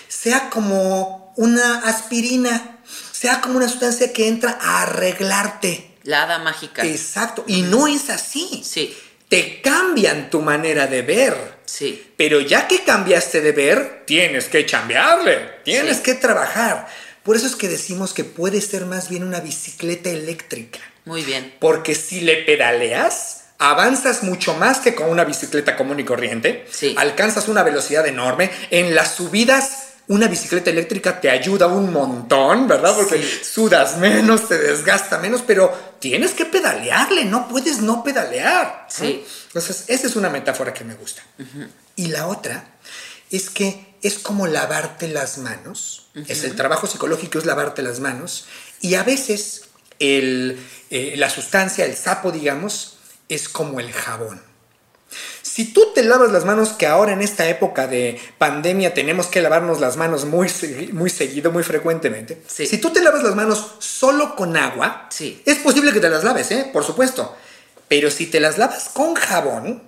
[0.07, 2.79] sea como una aspirina,
[3.11, 5.97] sea como una sustancia que entra a arreglarte.
[6.03, 6.83] La hada mágica.
[6.83, 7.43] Exacto.
[7.47, 8.63] Y no es así.
[8.65, 8.97] Sí.
[9.29, 11.59] Te cambian tu manera de ver.
[11.65, 12.11] Sí.
[12.17, 16.87] Pero ya que cambiaste de ver, tienes que cambiarle, tienes que trabajar.
[17.23, 20.79] Por eso es que decimos que puede ser más bien una bicicleta eléctrica.
[21.05, 21.53] Muy bien.
[21.59, 26.65] Porque si le pedaleas, avanzas mucho más que con una bicicleta común y corriente.
[26.71, 26.95] Sí.
[26.97, 28.49] Alcanzas una velocidad enorme.
[28.71, 32.95] En las subidas, una bicicleta eléctrica te ayuda un montón, ¿verdad?
[32.95, 38.87] Porque sudas menos, te desgasta menos, pero tienes que pedalearle, no puedes no pedalear.
[38.89, 39.23] Sí.
[39.47, 41.21] Entonces, esa es una metáfora que me gusta.
[41.95, 42.65] Y la otra
[43.29, 46.00] es que es como lavarte las manos.
[46.27, 48.45] Es el trabajo psicológico, es lavarte las manos.
[48.81, 49.63] Y a veces
[49.99, 52.97] el, eh, la sustancia, el sapo, digamos,
[53.29, 54.41] es como el jabón.
[55.41, 59.41] Si tú te lavas las manos, que ahora en esta época de pandemia tenemos que
[59.41, 60.49] lavarnos las manos muy,
[60.93, 62.41] muy seguido, muy frecuentemente.
[62.47, 66.51] Si tú te lavas las manos solo con agua, es posible que te las laves,
[66.51, 66.69] ¿eh?
[66.71, 67.35] por supuesto.
[67.89, 69.83] Pero si te las lavas con jabón,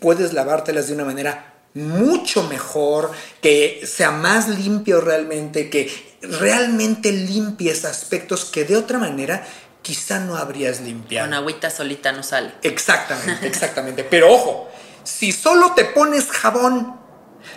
[0.00, 5.90] puedes lavártelas de una manera mucho mejor, que sea más limpio realmente, que
[6.22, 9.46] realmente limpies aspectos que de otra manera
[9.82, 11.28] quizá no habrías limpiado.
[11.28, 12.52] Con agüita solita no sale.
[12.62, 14.04] Exactamente, exactamente.
[14.04, 14.68] Pero ojo,
[15.04, 16.98] si solo te pones jabón,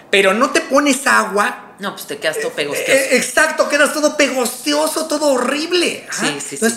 [0.10, 1.76] pero no te pones agua.
[1.80, 2.92] No, pues te quedas todo pegostioso.
[2.92, 6.08] Eh, exacto, quedas todo pegostioso, todo horrible.
[6.12, 6.68] Sí, sí, sí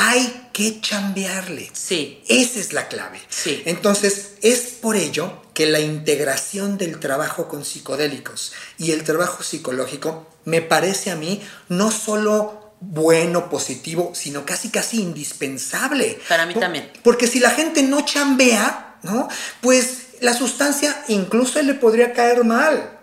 [0.00, 1.70] hay que chambearle.
[1.72, 2.22] Sí.
[2.28, 3.20] Esa es la clave.
[3.28, 3.62] Sí.
[3.66, 10.24] Entonces, es por ello que la integración del trabajo con psicodélicos y el trabajo psicológico
[10.44, 16.20] me parece a mí no solo bueno, positivo, sino casi casi indispensable.
[16.28, 16.92] Para mí también.
[17.02, 19.26] Porque si la gente no chambea, ¿no?
[19.60, 22.96] Pues la sustancia incluso le podría caer mal.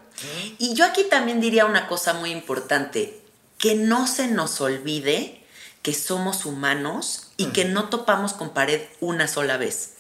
[0.58, 3.20] Y yo aquí también diría una cosa muy importante,
[3.58, 5.44] que no se nos olvide
[5.82, 9.95] que somos humanos y que no topamos con pared una sola vez.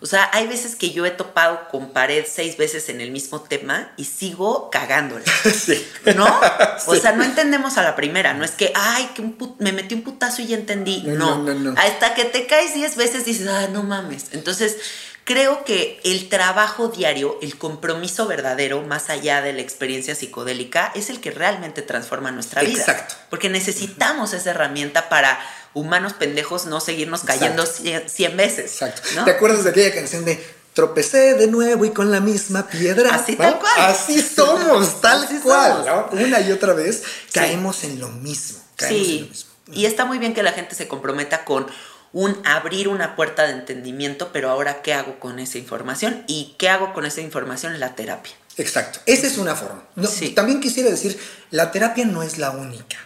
[0.00, 3.40] O sea, hay veces que yo he topado con pared seis veces en el mismo
[3.42, 5.24] tema y sigo cagándola.
[5.54, 5.86] Sí.
[6.16, 6.26] ¿No?
[6.86, 7.00] O Sí.
[7.00, 8.34] sea, no entendemos a la primera.
[8.34, 11.02] No es que, ay, que un put- me metí un putazo y ya entendí.
[11.04, 11.80] No, No, no, no, no.
[11.80, 14.26] Hasta que te caes diez veces dices, ah, no mames.
[14.32, 14.76] Entonces,
[15.24, 21.10] creo que el trabajo diario, el compromiso verdadero, más allá de la experiencia psicodélica, es
[21.10, 22.80] el que realmente transforma nuestra vida.
[22.80, 23.14] Exacto.
[23.30, 25.38] Porque necesitamos esa herramienta para
[25.74, 27.82] humanos pendejos no seguirnos cayendo Exacto.
[27.82, 28.72] cien, cien veces.
[28.72, 29.02] Exacto.
[29.16, 29.24] ¿no?
[29.24, 30.42] ¿Te acuerdas de aquella canción de
[30.74, 33.14] Tropecé de nuevo y con la misma piedra?
[33.14, 33.38] Así ¿no?
[33.38, 33.72] tal cual.
[33.78, 35.84] Así somos, tal Así cual.
[35.84, 36.12] somos.
[36.14, 36.24] ¿no?
[36.24, 38.58] Una y otra vez caemos en lo mismo.
[38.76, 39.50] Caemos en lo Sí, mismo.
[39.74, 41.66] y está muy bien que la gente se comprometa con
[42.14, 46.24] un abrir una puerta de entendimiento, pero ahora, ¿qué hago con esa información?
[46.26, 48.32] ¿Y qué hago con esa información en la terapia?
[48.58, 48.98] Exacto.
[49.06, 49.82] Esa es una forma.
[49.96, 50.30] No, Sí.
[50.30, 51.18] También quisiera decir,
[51.50, 52.96] la terapia no es la única.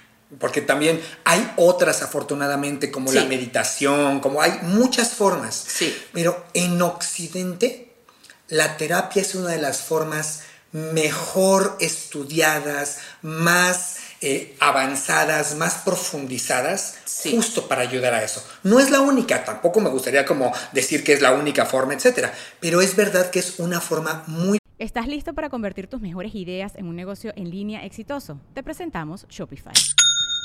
[0.40, 3.14] Porque también hay otras, afortunadamente, como Sí.
[3.16, 5.54] la meditación, como hay muchas formas.
[5.54, 5.96] Sí.
[6.12, 7.92] Pero en Occidente,
[8.48, 10.40] la terapia es una de las formas
[10.72, 17.32] mejor estudiadas, más eh, avanzadas, más profundizadas, Sí.
[17.36, 18.42] justo para ayudar a eso.
[18.62, 22.32] No es la única, tampoco me gustaría como decir que es la única forma, etcétera,
[22.58, 26.72] pero es verdad que es una forma muy ¿Estás listo para convertir tus mejores ideas
[26.76, 28.40] en un negocio en línea exitoso?
[28.54, 29.72] Te presentamos Shopify.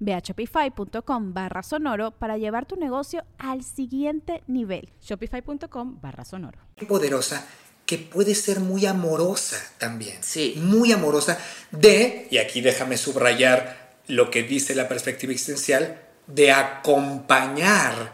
[0.00, 4.90] Ve a shopify.com barra sonoro para llevar tu negocio al siguiente nivel.
[5.00, 6.58] Shopify.com barra sonoro.
[6.88, 7.44] poderosa
[7.88, 10.18] que puede ser muy amorosa también.
[10.20, 10.54] Sí.
[10.58, 11.38] Muy amorosa
[11.70, 18.12] de, y aquí déjame subrayar lo que dice la perspectiva existencial, de acompañar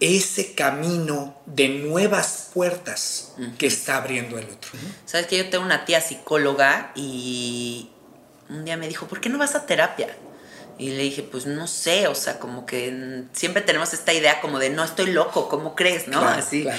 [0.00, 4.72] ese camino de nuevas puertas que está abriendo el otro.
[5.06, 7.88] Sabes que yo tengo una tía psicóloga y
[8.50, 10.14] un día me dijo, ¿por qué no vas a terapia?
[10.78, 14.58] Y le dije, pues no sé, o sea, como que siempre tenemos esta idea como
[14.58, 16.06] de no estoy loco, ¿cómo crees?
[16.08, 16.20] ¿No?
[16.20, 16.62] Claro, Así.
[16.62, 16.78] claro.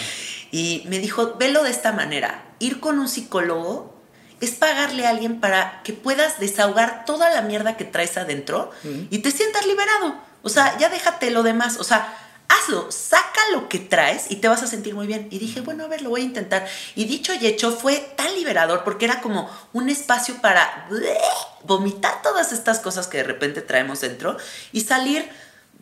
[0.52, 3.98] Y me dijo, velo de esta manera, ir con un psicólogo
[4.40, 8.72] es pagarle a alguien para que puedas desahogar toda la mierda que traes adentro
[9.10, 10.16] y te sientas liberado.
[10.44, 12.14] O sea, ya déjate lo demás, o sea,
[12.50, 15.28] hazlo, saca lo que traes y te vas a sentir muy bien.
[15.32, 16.68] Y dije, bueno, a ver, lo voy a intentar.
[16.96, 20.88] Y dicho y hecho, fue tan liberador porque era como un espacio para
[21.64, 24.38] vomitar todas estas cosas que de repente traemos dentro
[24.72, 25.28] y salir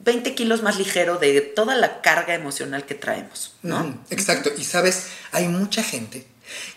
[0.04, 3.98] 20 kilos más ligero de toda la carga emocional que traemos, ¿no?
[4.10, 4.50] Exacto.
[4.58, 6.28] Y sabes, hay mucha gente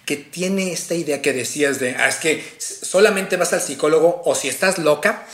[0.07, 4.35] que tiene esta idea que decías de, ah, es que solamente vas al psicólogo o
[4.35, 5.27] si estás loca,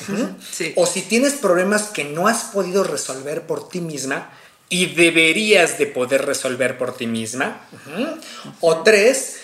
[0.53, 0.73] Sí.
[0.77, 4.33] o si tienes problemas que no has podido resolver por ti misma
[4.69, 7.69] y deberías de poder resolver por ti misma.
[8.61, 9.37] O tres,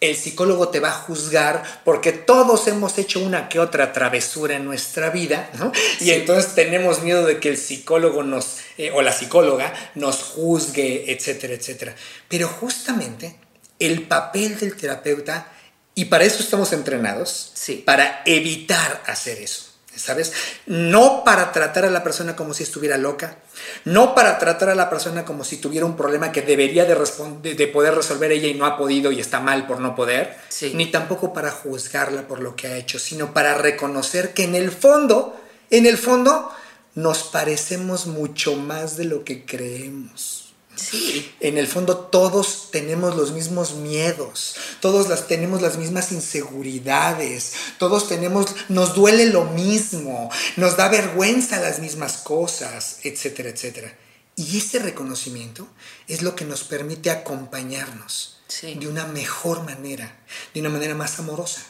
[0.00, 4.64] el psicólogo te va a juzgar porque todos hemos hecho una que otra travesura en
[4.64, 5.72] nuestra vida, ¿no?
[6.00, 11.10] Y entonces tenemos miedo de que el psicólogo nos, eh, o la psicóloga nos juzgue,
[11.12, 11.94] etcétera, etcétera.
[12.28, 13.36] Pero justamente
[13.80, 15.52] el papel del terapeuta,
[15.96, 17.82] y para eso estamos entrenados, Sí.
[17.84, 19.67] para evitar hacer eso.
[19.98, 20.32] ¿Sabes?
[20.66, 23.38] No para tratar a la persona como si estuviera loca,
[23.84, 26.94] no para tratar a la persona como si tuviera un problema que debería de,
[27.42, 30.36] de- de poder resolver ella y no ha podido y está mal por no poder,
[30.48, 30.72] Sí.
[30.74, 34.70] ni tampoco para juzgarla por lo que ha hecho, sino para reconocer que en el
[34.70, 35.38] fondo,
[35.70, 36.50] en el fondo,
[36.94, 40.37] nos parecemos mucho más de lo que creemos.
[40.78, 41.34] Sí.
[41.40, 48.08] En el fondo todos tenemos los mismos miedos, todos las tenemos las mismas inseguridades, todos
[48.08, 53.96] tenemos, nos duele lo mismo, nos da vergüenza las mismas cosas, etcétera, etcétera.
[54.36, 55.66] Y ese reconocimiento
[56.06, 58.76] es lo que nos permite acompañarnos Sí.
[58.76, 60.16] de una mejor manera,
[60.54, 61.62] de una manera más amorosa.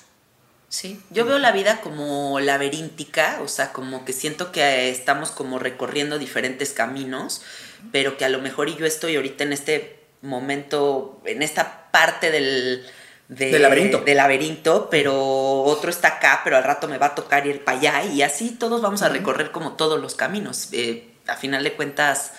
[0.69, 5.59] Sí, yo veo la vida como laberíntica, o sea, como que siento que estamos como
[5.59, 7.41] recorriendo diferentes caminos,
[7.93, 12.31] pero que a lo mejor y yo estoy ahorita en este momento, en esta parte
[12.31, 12.87] del,
[13.29, 13.99] de- Del laberinto.
[14.01, 17.79] del laberinto, pero otro está acá, pero al rato me va a tocar ir para
[17.79, 20.69] allá y así todos vamos a recorrer como todos los caminos.
[20.73, 22.33] Eh, a final de cuentas,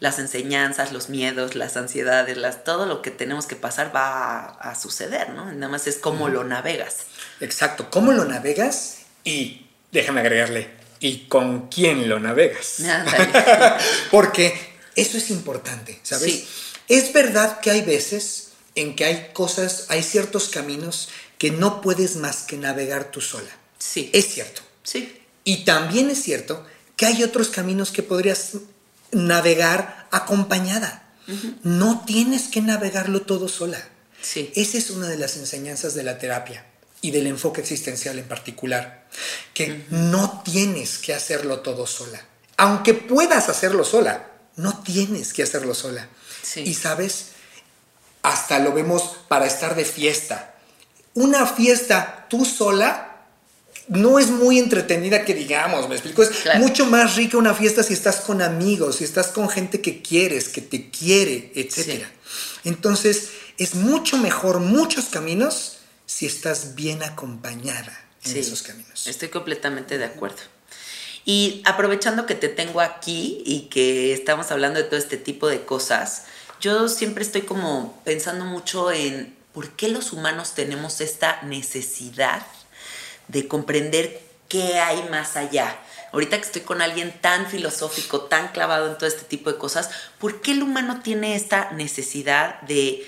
[0.00, 4.74] las enseñanzas, los miedos, las ansiedades, las, todo lo que tenemos que pasar va a,
[4.74, 5.50] suceder, ¿no?
[5.52, 7.06] Nada más es cómo lo navegas.
[7.40, 10.68] Exacto, cómo lo navegas y déjame agregarle,
[11.00, 12.82] y con quién lo navegas.
[14.10, 16.32] Porque eso es importante, ¿sabes?
[16.32, 16.48] Sí.
[16.88, 22.16] Es verdad que hay veces en que hay cosas, hay ciertos caminos que no puedes
[22.16, 23.50] más que navegar tú sola.
[23.78, 24.10] Sí.
[24.12, 24.62] Es cierto.
[24.82, 25.20] Sí.
[25.44, 26.64] Y también es cierto
[26.96, 28.52] que hay otros caminos que podrías
[29.12, 31.00] navegar acompañada.
[31.62, 33.82] No tienes que navegarlo todo sola.
[34.20, 34.52] Sí.
[34.54, 36.66] Esa es una de las enseñanzas de la terapia
[37.00, 39.06] y del enfoque existencial en particular,
[39.52, 42.26] que no tienes que hacerlo todo sola.
[42.56, 46.08] Aunque puedas hacerlo sola, no tienes que hacerlo sola.
[46.42, 46.60] Sí.
[46.60, 47.28] Y sabes,
[48.22, 50.54] hasta lo vemos para estar de fiesta.
[51.14, 53.14] Una fiesta tú sola
[53.88, 57.92] no es muy entretenida que digamos, me explico, es mucho más rica una fiesta si
[57.92, 62.04] estás con amigos, si estás con gente que quieres, que te quiere, etc.
[62.64, 63.28] Entonces,
[63.58, 69.06] es mucho mejor muchos caminos si estás bien acompañada en esos caminos.
[69.06, 70.53] Estoy completamente de acuerdo.
[71.24, 75.64] Y aprovechando que te tengo aquí y que estamos hablando de todo este tipo de
[75.64, 76.24] cosas,
[76.60, 82.44] yo siempre estoy como pensando mucho en por qué los humanos tenemos esta necesidad
[83.28, 85.78] de comprender qué hay más allá.
[86.12, 89.90] Ahorita que estoy con alguien tan filosófico, tan clavado en todo este tipo de cosas,
[90.18, 93.04] ¿por qué el humano tiene esta necesidad de,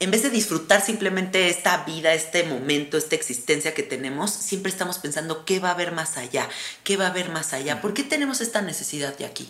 [0.00, 4.98] en vez de disfrutar simplemente esta vida, este momento, esta existencia que tenemos, siempre estamos
[4.98, 6.48] pensando qué va a haber más allá,
[6.84, 7.82] qué va a haber más allá?
[7.82, 9.48] ¿Por qué tenemos esta necesidad de aquí?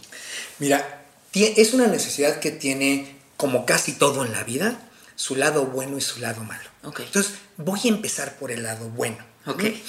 [0.59, 4.81] Mira, es una necesidad que tiene, como casi todo en la vida,
[5.15, 6.69] su lado bueno y su lado malo.
[6.83, 9.19] Entonces, voy a empezar por el lado bueno.
[9.47, 9.83] Okay.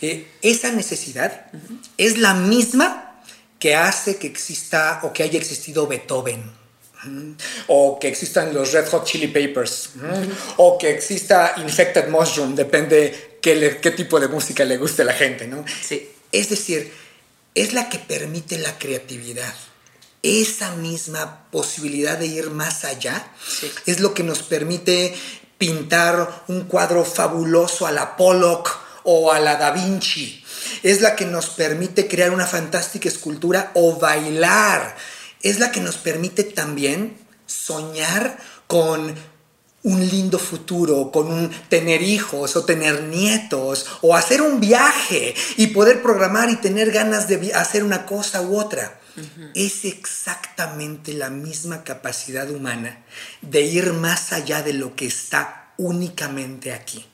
[0.00, 1.46] Eh, esa necesidad
[1.98, 3.20] es la misma
[3.58, 6.55] que hace que exista o que haya existido Beethoven.
[7.68, 9.90] O que existan los Red Hot Chili Peppers,
[10.56, 15.12] o que exista Infected Mushroom, depende qué, qué tipo de música le guste a la
[15.12, 15.64] gente, ¿no?
[15.82, 16.10] Sí.
[16.32, 16.92] Es decir,
[17.54, 19.54] es la que permite la creatividad.
[20.22, 23.28] Esa misma posibilidad de ir más allá
[23.86, 25.14] es lo que nos permite
[25.56, 30.44] pintar un cuadro fabuloso a la Pollock o a la Da Vinci.
[30.82, 34.96] Es la que nos permite crear una fantástica escultura o bailar.
[35.42, 37.16] Es la que nos permite también
[37.46, 39.14] soñar con
[39.86, 45.68] un lindo futuro, con un tener hijos o tener nietos o hacer un viaje y
[45.68, 49.00] poder programar y tener ganas de hacer una cosa u otra.
[49.54, 52.98] Es exactamente la misma capacidad humana
[53.40, 57.06] de ir más allá de lo que está únicamente aquí.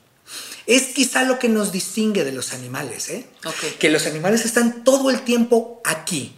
[0.65, 3.27] Es quizá lo que nos distingue de los animales, ¿eh?
[3.79, 6.35] Que los animales están todo el tiempo aquí.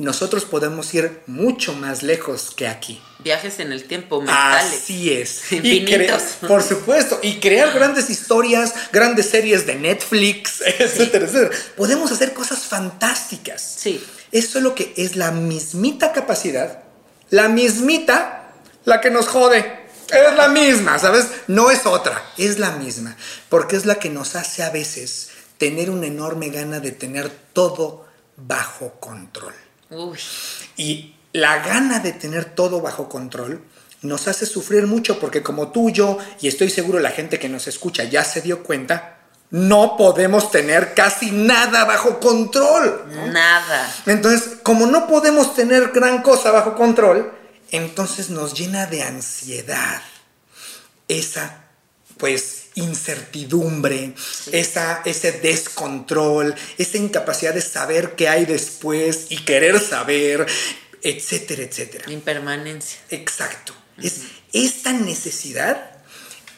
[0.00, 3.02] Nosotros podemos ir mucho más lejos que aquí.
[3.18, 4.72] Viajes en el tiempo mentales.
[4.72, 5.52] Así es.
[5.52, 6.22] Infinitos.
[6.48, 7.20] por supuesto.
[7.22, 11.50] Y crear grandes historias, grandes series de Netflix, etcétera, etcétera.
[11.76, 13.60] Podemos hacer cosas fantásticas.
[13.60, 14.02] Sí.
[14.32, 16.82] Eso es lo que es la mismita capacidad,
[17.28, 18.52] la mismita,
[18.86, 19.80] la que nos jode.
[20.08, 21.26] Es la misma, ¿sabes?
[21.46, 23.18] No es otra, es la misma.
[23.50, 25.28] Porque es la que nos hace a veces
[25.58, 28.06] tener una enorme gana de tener todo
[28.38, 29.52] bajo control.
[29.90, 30.18] Uy.
[30.76, 33.62] Y la gana de tener todo bajo control
[34.02, 37.66] nos hace sufrir mucho porque como tú, yo y estoy seguro la gente que nos
[37.66, 39.18] escucha ya se dio cuenta,
[39.50, 43.04] no podemos tener casi nada bajo control.
[43.32, 43.92] Nada.
[44.06, 47.32] Entonces, como no podemos tener gran cosa bajo control,
[47.70, 50.02] entonces nos llena de ansiedad
[51.08, 51.64] esa,
[52.16, 54.14] pues, incertidumbre,
[54.52, 60.46] esa, ese descontrol, esa incapacidad de saber qué hay después y querer saber,
[61.02, 62.10] etcétera, etcétera.
[62.10, 62.98] Impermanencia.
[63.10, 63.74] Exacto.
[64.02, 64.22] es,
[64.52, 65.90] esta necesidad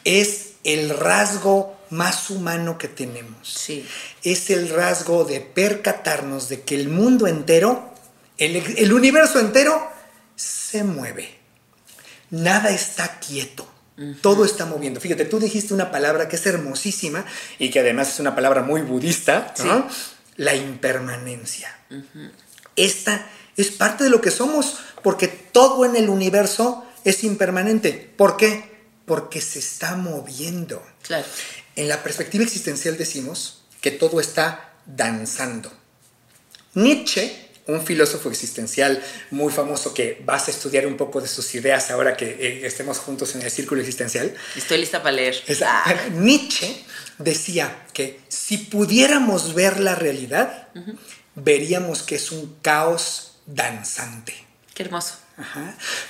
[0.03, 3.47] es el rasgo más humano que tenemos.
[3.47, 3.85] Sí.
[4.23, 7.93] Es el rasgo de percatarnos de que el mundo entero,
[8.37, 9.89] el, el universo entero,
[10.35, 11.39] se mueve.
[12.31, 13.72] Nada está quieto.
[14.21, 14.99] Todo está moviendo.
[14.99, 17.25] Fíjate, tú dijiste una palabra que es hermosísima
[17.59, 19.53] y que además es una palabra muy budista,
[20.35, 21.75] La impermanencia.
[22.75, 28.13] Esta es parte de lo que somos, porque todo en el universo es impermanente.
[28.17, 28.71] ¿Por qué?
[29.05, 30.83] Porque se está moviendo.
[31.03, 31.25] Claro.
[31.75, 35.71] En la perspectiva existencial decimos que todo está danzando.
[36.73, 39.01] Nietzsche un filósofo existencial
[39.31, 42.99] muy famoso que vas a estudiar un poco de sus ideas ahora que eh, estemos
[42.99, 44.33] juntos en el círculo existencial.
[44.55, 45.35] Estoy lista para leer.
[45.65, 45.95] Ah.
[46.13, 46.83] Nietzsche
[47.17, 50.67] decía que si pudiéramos ver la realidad,
[51.35, 54.33] veríamos que es un caos danzante.
[54.73, 55.22] Qué hermoso.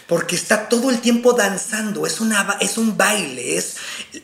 [0.07, 3.77] Porque está todo el tiempo danzando, es, una, es un baile, es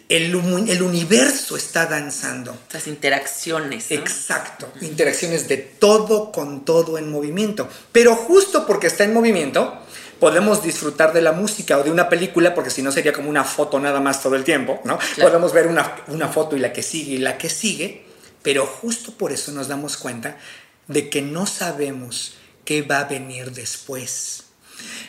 [0.09, 0.35] el,
[0.67, 2.57] el universo está danzando.
[2.73, 3.91] Las interacciones.
[3.91, 7.69] Exacto, interacciones de todo con todo en movimiento.
[7.93, 9.81] Pero justo porque está en movimiento,
[10.19, 13.45] podemos disfrutar de la música o de una película, porque si no sería como una
[13.45, 14.99] foto nada más todo el tiempo, ¿no?
[15.19, 18.05] Podemos ver una, una foto y la que sigue y la que sigue,
[18.43, 20.37] pero justo por eso nos damos cuenta
[20.87, 22.33] de que no sabemos
[22.65, 24.48] qué va a venir después.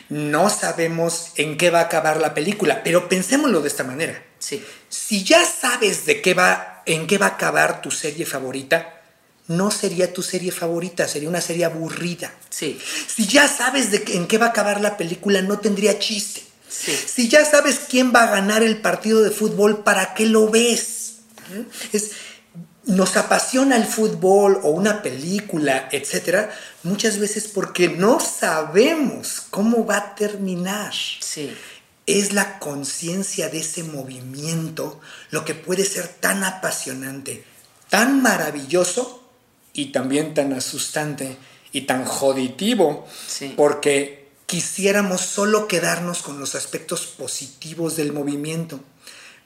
[0.09, 4.23] No sabemos en qué va a acabar la película, pero pensémoslo de esta manera.
[4.39, 4.63] Sí.
[4.89, 9.01] Si ya sabes de qué va, en qué va a acabar tu serie favorita,
[9.47, 12.33] no sería tu serie favorita, sería una serie aburrida.
[12.49, 12.79] Sí.
[13.07, 16.43] Si ya sabes de en qué va a acabar la película, no tendría chiste.
[16.69, 16.91] Sí.
[16.93, 21.15] Si ya sabes quién va a ganar el partido de fútbol, ¿para qué lo ves?
[21.91, 22.11] Es,
[22.85, 26.49] nos apasiona el fútbol o una película, etcétera,
[26.83, 30.93] muchas veces porque no sabemos cómo va a terminar.
[31.19, 31.53] Sí.
[32.07, 37.43] Es la conciencia de ese movimiento lo que puede ser tan apasionante,
[37.89, 39.23] tan maravilloso
[39.73, 41.37] y también tan asustante
[41.71, 43.53] y tan joditivo, Sí.
[43.55, 48.81] porque quisiéramos solo quedarnos con los aspectos positivos del movimiento,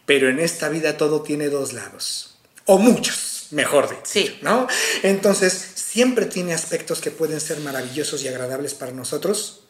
[0.07, 2.34] pero en esta vida todo tiene dos lados,
[2.66, 4.39] o muchos, mejor dicho, Sí.
[4.41, 4.68] ¿no?
[5.03, 9.61] Entonces, siempre tiene aspectos que pueden ser maravillosos y agradables para nosotros,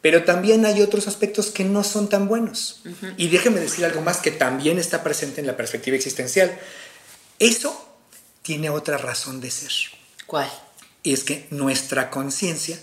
[0.00, 2.82] pero también hay otros aspectos que no son tan buenos.
[3.16, 6.58] Y déjeme decir algo más que también está presente en la perspectiva existencial.
[7.38, 7.96] Eso
[8.42, 9.72] tiene otra razón de ser.
[10.26, 10.50] ¿Cuál?
[11.02, 12.78] Y es que nuestra conciencia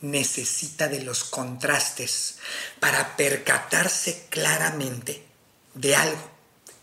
[0.00, 2.36] necesita de los contrastes
[2.80, 5.24] para percatarse claramente
[5.74, 6.30] de algo.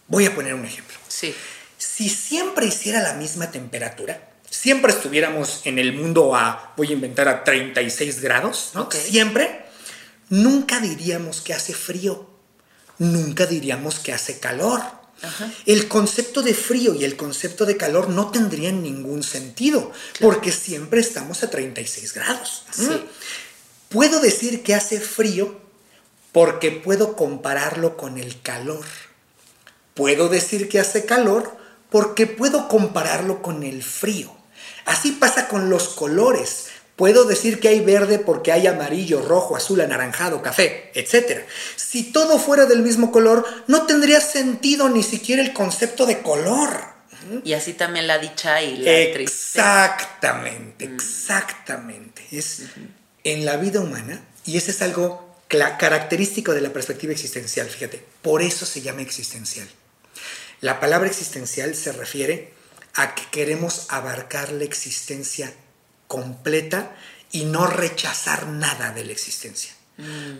[0.07, 0.97] Voy a poner un ejemplo.
[1.07, 1.35] Sí.
[1.81, 7.27] Si siempre hiciera la misma temperatura, siempre estuviéramos en el mundo a, voy a inventar,
[7.27, 8.87] a 36 grados, ¿no?
[8.91, 9.65] Siempre,
[10.29, 12.29] nunca diríamos que hace frío,
[12.99, 14.79] nunca diríamos que hace calor.
[15.23, 15.51] Ajá.
[15.65, 21.01] El concepto de frío y el concepto de calor no tendrían ningún sentido, porque siempre
[21.01, 22.63] estamos a 36 grados.
[22.71, 22.83] Sí.
[22.83, 22.99] ¿Mm?
[23.89, 25.59] Puedo decir que hace frío
[26.31, 28.85] porque puedo compararlo con el calor.
[29.95, 31.59] Puedo decir que hace calor
[31.91, 34.35] porque puedo compararlo con el frío.
[34.85, 36.69] Así pasa con los colores.
[36.95, 41.41] Puedo decir que hay verde porque hay amarillo, rojo, azul, anaranjado, café, etc.
[41.75, 46.69] Si todo fuera del mismo color, no tendría sentido ni siquiera el concepto de color.
[47.43, 49.85] Y así también la dicha y la tristeza.
[49.85, 52.25] Exactamente, exactamente.
[52.31, 52.63] Es
[53.23, 58.41] en la vida humana, y ese es algo característico de la perspectiva existencial, fíjate, por
[58.41, 59.67] eso se llama existencial.
[60.61, 62.53] La palabra existencial se refiere
[62.93, 65.53] a que queremos abarcar la existencia
[66.07, 66.95] completa
[67.31, 69.73] y no rechazar nada de la existencia.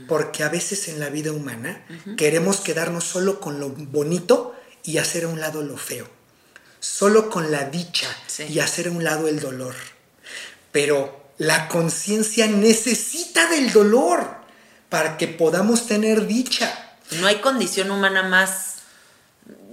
[0.07, 1.86] Porque a veces en la vida humana
[2.17, 6.07] queremos quedarnos solo con lo bonito y hacer a un lado lo feo.
[6.80, 8.43] Solo con la dicha Sí.
[8.45, 9.76] y hacer a un lado el dolor.
[10.72, 14.36] Pero la conciencia necesita del dolor
[14.89, 16.97] para que podamos tener dicha.
[17.11, 18.70] No hay condición humana más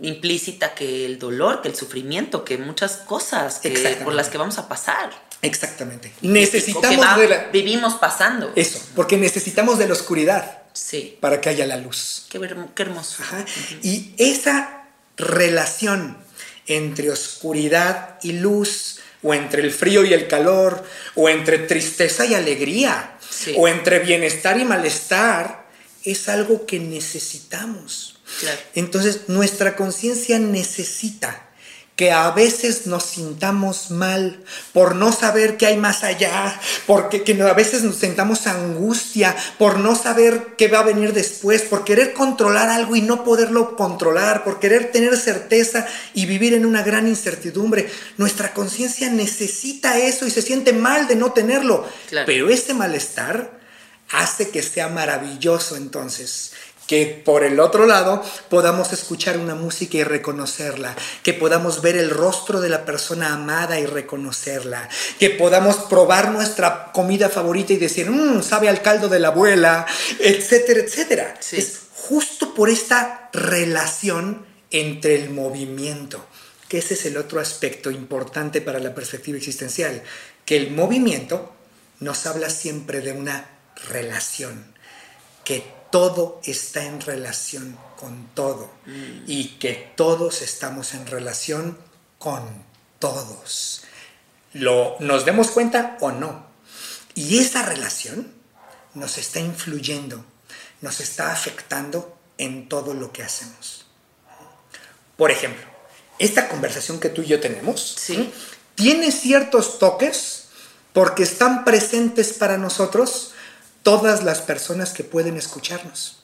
[0.03, 3.70] implícita que el dolor, que el sufrimiento, que muchas cosas que-
[4.05, 5.11] por las que vamos a pasar.
[5.42, 6.12] Exactamente.
[6.20, 8.53] Necesitamos va- de la- vivimos pasando.
[8.57, 11.16] eso, porque necesitamos de la oscuridad Sí.
[11.20, 12.26] para que haya la luz.
[12.28, 13.22] Qué, her- qué hermoso.
[13.22, 13.44] Ajá.
[13.82, 14.84] Y esa
[15.16, 16.16] relación
[16.66, 20.84] entre oscuridad y luz, o entre el frío y el calor,
[21.16, 23.55] o entre tristeza y alegría, Sí.
[23.57, 25.66] o entre bienestar y malestar,
[26.05, 28.17] es algo que necesitamos.
[28.40, 28.58] Claro.
[28.74, 31.44] Entonces, nuestra conciencia necesita
[31.98, 36.56] que a veces nos sintamos mal por no saber qué hay más allá,
[36.86, 41.62] porque que a veces nos sentamos angustia por no saber qué va a venir después,
[41.62, 46.66] por querer controlar algo y no poderlo controlar, por querer tener certeza y vivir en
[46.66, 47.90] una gran incertidumbre.
[48.16, 52.26] Nuestra conciencia necesita eso y se siente mal de no tenerlo, Claro.
[52.26, 53.58] pero ese malestar
[54.10, 56.52] hace que sea maravilloso entonces.
[56.89, 62.11] Que por el otro lado podamos escuchar una música y reconocerla, que podamos ver el
[62.11, 64.89] rostro de la persona amada y reconocerla,
[65.20, 69.86] que podamos probar nuestra comida favorita y decir, mmm, sabe al caldo de la abuela,
[70.18, 71.34] etcétera, etcétera.
[71.39, 71.59] Sí.
[71.59, 76.24] Es justo por esta relación entre el movimiento,
[76.68, 80.03] que ese es el otro aspecto importante para la perspectiva existencial,
[80.47, 81.53] que el movimiento
[82.01, 83.47] nos habla siempre de una
[83.91, 84.74] relación,
[85.45, 88.70] que todo está en relación con todo
[89.26, 91.78] y que todos estamos en relación
[92.18, 92.43] con
[92.99, 93.82] todos.
[94.53, 96.47] Lo, ¿Nos demos cuenta o no?
[97.14, 98.32] Y esa relación
[98.95, 100.24] nos está influyendo,
[100.80, 103.86] nos está afectando en todo lo que hacemos.
[105.16, 105.66] Por ejemplo,
[106.18, 107.97] esta conversación que tú y yo tenemos
[108.74, 110.45] tiene ciertos toques
[110.93, 113.32] porque están presentes para nosotros
[113.82, 116.22] todas las personas que pueden escucharnos.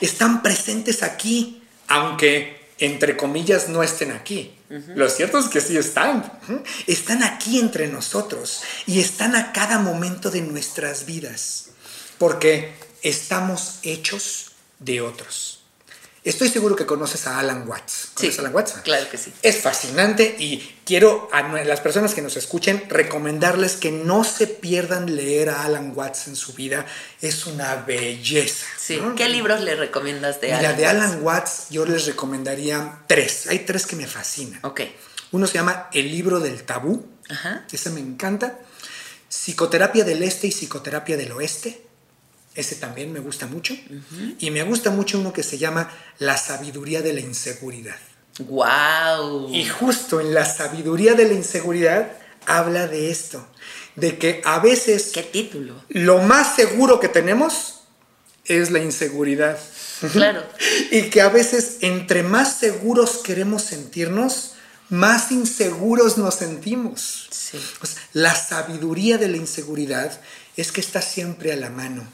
[0.00, 4.52] están presentes aquí, aunque entre comillas no estén aquí.
[4.68, 6.30] Lo cierto es que sí están.
[6.86, 11.68] Están aquí entre nosotros y están a cada momento de nuestras vidas,
[12.18, 15.55] porque estamos hechos de otros.
[16.26, 18.08] Estoy seguro que conoces a Alan Watts.
[18.14, 18.72] ¿Conoces a Alan Watts?
[18.82, 19.32] Claro que sí.
[19.42, 25.14] Es fascinante y quiero a las personas que nos escuchen recomendarles que no se pierdan
[25.14, 26.84] leer a Alan Watts en su vida.
[27.22, 28.66] Es una belleza.
[28.76, 29.00] Sí.
[29.16, 30.78] ¿Qué libros le recomiendas de Alan Watts?
[30.78, 33.46] de Alan Watts yo les recomendaría tres.
[33.46, 34.58] Hay tres que me fascinan.
[34.64, 34.80] Ok.
[35.30, 37.06] Uno se llama El libro del tabú.
[37.28, 37.64] Ajá.
[37.70, 38.58] Ese me encanta.
[39.28, 41.85] Psicoterapia del Este y Psicoterapia del Oeste.
[42.56, 43.76] Ese también me gusta mucho.
[44.38, 47.96] Y me gusta mucho uno que se llama La sabiduría de la inseguridad.
[48.38, 49.54] ¡Wow!
[49.54, 52.12] Y justo en la sabiduría de la inseguridad
[52.46, 53.46] habla de esto,
[53.94, 55.10] de que a veces...
[55.12, 55.74] ¿Qué título?
[55.88, 57.82] Lo más seguro que tenemos
[58.46, 59.58] es la inseguridad.
[60.12, 60.42] Claro.
[60.90, 64.52] y que a veces entre más seguros queremos sentirnos,
[64.88, 67.28] más inseguros nos sentimos.
[67.30, 67.58] Sí.
[68.12, 70.20] la sabiduría de la inseguridad
[70.56, 72.06] es que está siempre a la mano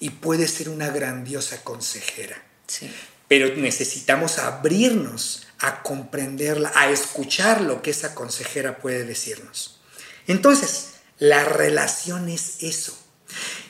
[0.00, 2.42] y puede ser una grandiosa consejera.
[2.66, 2.90] Sí.
[3.28, 9.78] Pero necesitamos abrirnos a comprenderla, a escuchar lo que esa consejera puede decirnos.
[10.26, 12.98] Entonces, la relación es eso.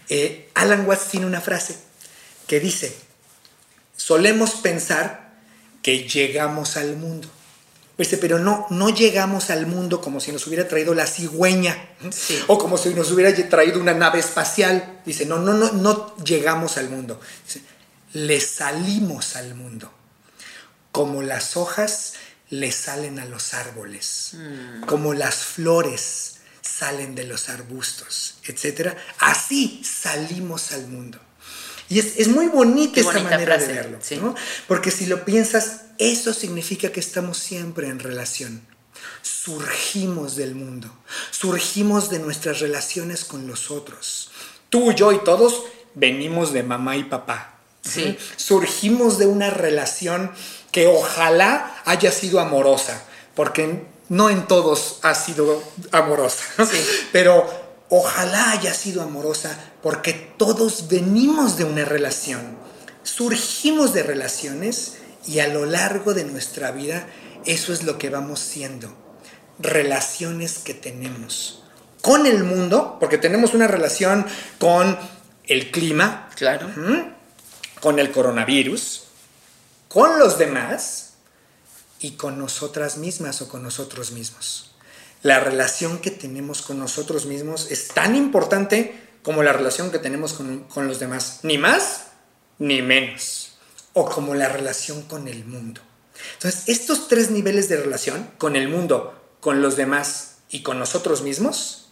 [0.08, 1.76] Eh, Alan Watts tiene una frase
[2.46, 2.96] que dice,
[3.96, 5.34] solemos pensar
[5.82, 7.30] que llegamos al mundo,
[8.20, 11.76] pero no, no llegamos al mundo como si nos hubiera traído la cigüeña
[12.46, 15.00] o como si nos hubiera traído una nave espacial.
[15.04, 17.20] Dice, no, no, no, no llegamos al mundo.
[18.12, 19.92] le salimos al mundo.
[20.92, 22.14] Como las hojas
[22.48, 24.86] le salen a los árboles, mm.
[24.86, 28.96] como las flores salen de los arbustos, etc.
[29.18, 31.20] Así salimos al mundo.
[31.90, 33.98] Y es, muy bonita esta manera de verlo,
[34.68, 38.62] porque si lo piensas, eso significa que estamos siempre en relación.
[39.22, 40.88] Surgimos del mundo,
[41.32, 44.30] surgimos de nuestras relaciones con los otros.
[44.68, 45.64] Tú, yo y todos
[45.96, 47.58] venimos de mamá y papá.
[47.82, 48.16] Sí.
[48.36, 50.30] Surgimos de una relación
[50.70, 53.02] que ojalá haya sido amorosa,
[53.34, 55.60] porque no en todos ha sido
[55.90, 56.44] amorosa,
[57.12, 57.59] pero
[57.90, 62.56] ojalá haya sido amorosa porque todos venimos de una relación,
[63.02, 64.94] surgimos de relaciones
[65.26, 67.06] y a lo largo de nuestra vida
[67.44, 68.94] eso es lo que vamos siendo,
[69.58, 71.62] relaciones que tenemos
[72.00, 74.24] con el mundo, porque tenemos una relación
[74.58, 74.96] con
[75.44, 76.70] el clima, claro,
[77.80, 79.04] con el coronavirus,
[79.88, 81.14] con los demás
[81.98, 84.69] y con nosotras mismas o con nosotros mismos
[85.22, 90.32] la relación que tenemos con nosotros mismos es tan importante como la relación que tenemos
[90.32, 92.06] con, los demás, ni más
[92.58, 93.52] ni menos,
[93.92, 95.80] o como la relación con el mundo.
[96.34, 101.22] Entonces, estos tres niveles de relación, con el mundo, con los demás y con nosotros
[101.22, 101.90] mismos,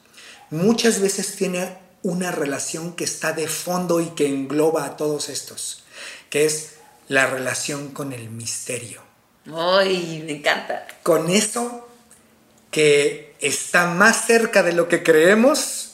[0.51, 5.85] muchas veces tiene una relación que está de fondo y que engloba a todos estos,
[6.31, 6.77] que es
[7.09, 9.03] la relación con el misterio.
[9.55, 10.87] ¡Ay, me encanta!
[11.03, 11.88] Con eso
[12.71, 15.93] que está más cerca de lo que creemos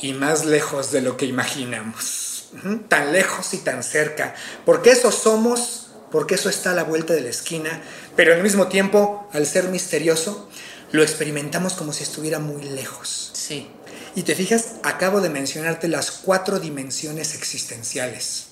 [0.00, 2.50] y más lejos de lo que imaginamos.
[2.88, 4.34] Tan lejos y tan cerca.
[4.64, 7.82] Porque eso somos, porque eso está a la vuelta de la esquina,
[8.16, 10.48] pero al mismo tiempo, al ser misterioso,
[10.92, 13.30] lo experimentamos como si estuviera muy lejos.
[13.34, 13.70] Sí.
[14.16, 18.46] Y te fijas, acabo de mencionarte las cuatro dimensiones existenciales,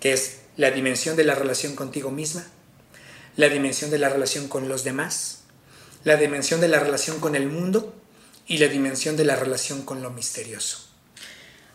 [0.00, 2.44] que es la dimensión de la relación contigo misma,
[3.36, 5.37] la dimensión de la relación con los demás,
[6.04, 7.94] la dimensión de la relación con el mundo
[8.46, 10.88] y la dimensión de la relación con lo misterioso.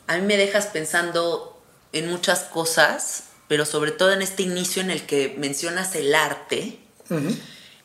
[0.07, 1.61] A mí me dejas pensando
[1.93, 6.79] en muchas cosas, pero sobre todo en este inicio en el que mencionas el arte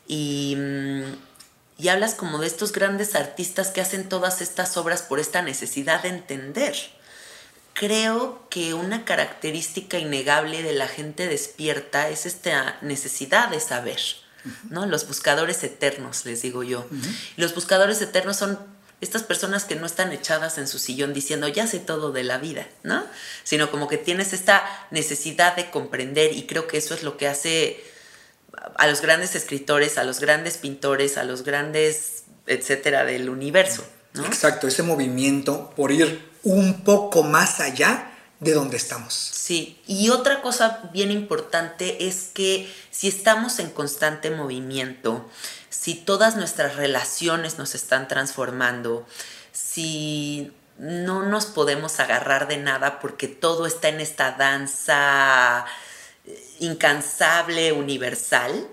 [0.07, 1.03] y, mm,
[1.79, 6.03] y hablas como de estos grandes artistas que hacen todas estas obras por esta necesidad
[6.03, 6.75] de entender.
[7.75, 14.01] Creo que una característica innegable de la gente despierta es esta necesidad de saber
[14.71, 14.87] ¿no?
[14.87, 16.87] Los buscadores eternos, les digo yo.
[17.37, 18.59] Los buscadores eternos son
[19.01, 22.39] estas personas que no están echadas en su sillón diciendo ya sé todo de la
[22.39, 23.05] vida, ¿no?
[23.45, 27.29] Sino como que tienes esta necesidad de comprender y creo que eso es lo que
[27.29, 27.85] hace
[28.77, 33.85] a los grandes escritores, a los grandes pintores, a los grandes, etcétera, del universo.
[34.27, 38.11] Exacto, ese movimiento por ir un poco más allá
[38.41, 39.15] de donde estamos.
[39.15, 45.29] Sí, y otra cosa bien importante es que si estamos en constante movimiento,
[45.71, 49.07] si todas nuestras relaciones nos están transformando,
[49.53, 55.67] si no nos podemos agarrar de nada porque todo está en esta danza
[56.61, 58.69] incansable, universal,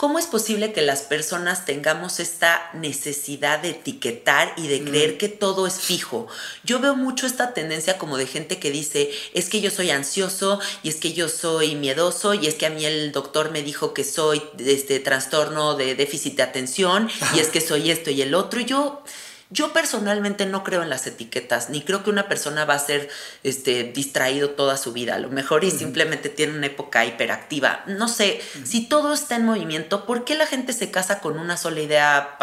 [0.00, 5.28] ¿Cómo es posible que las personas tengamos esta necesidad de etiquetar y de creer que
[5.28, 6.26] todo es fijo?
[6.64, 10.58] Yo veo mucho esta tendencia como de gente que dice, es que yo soy ansioso
[10.82, 13.92] y es que yo soy miedoso y es que a mí el doctor me dijo
[13.92, 18.22] que soy de este trastorno de déficit de atención y es que soy esto y
[18.22, 18.58] el otro.
[18.60, 19.02] Y yo
[19.50, 23.08] yo personalmente no creo en las etiquetas, ni creo que una persona va a ser
[23.42, 25.16] este, distraído toda su vida.
[25.16, 27.82] A lo mejor y simplemente tiene una época hiperactiva.
[27.86, 31.56] No sé, si todo está en movimiento, ¿por qué la gente se casa con una
[31.56, 32.38] sola idea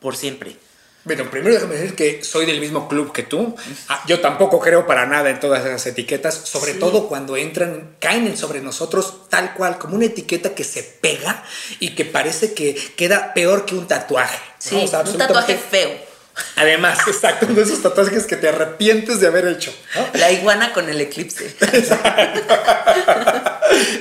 [0.00, 0.56] por siempre?
[1.04, 3.54] Bueno, primero déjame decir que soy del mismo club que tú.
[3.88, 8.36] Ah, yo tampoco creo para nada en todas esas etiquetas, sobre todo cuando entran, caen
[8.36, 11.42] sobre nosotros tal cual, como una etiqueta que se pega
[11.78, 14.38] y que parece que queda peor que un tatuaje.
[14.58, 16.07] Sí, un tatuaje feo.
[16.56, 19.74] Además, exacto, uno de esos tatuajes que te arrepientes de haber hecho.
[20.14, 21.54] La iguana con el eclipse.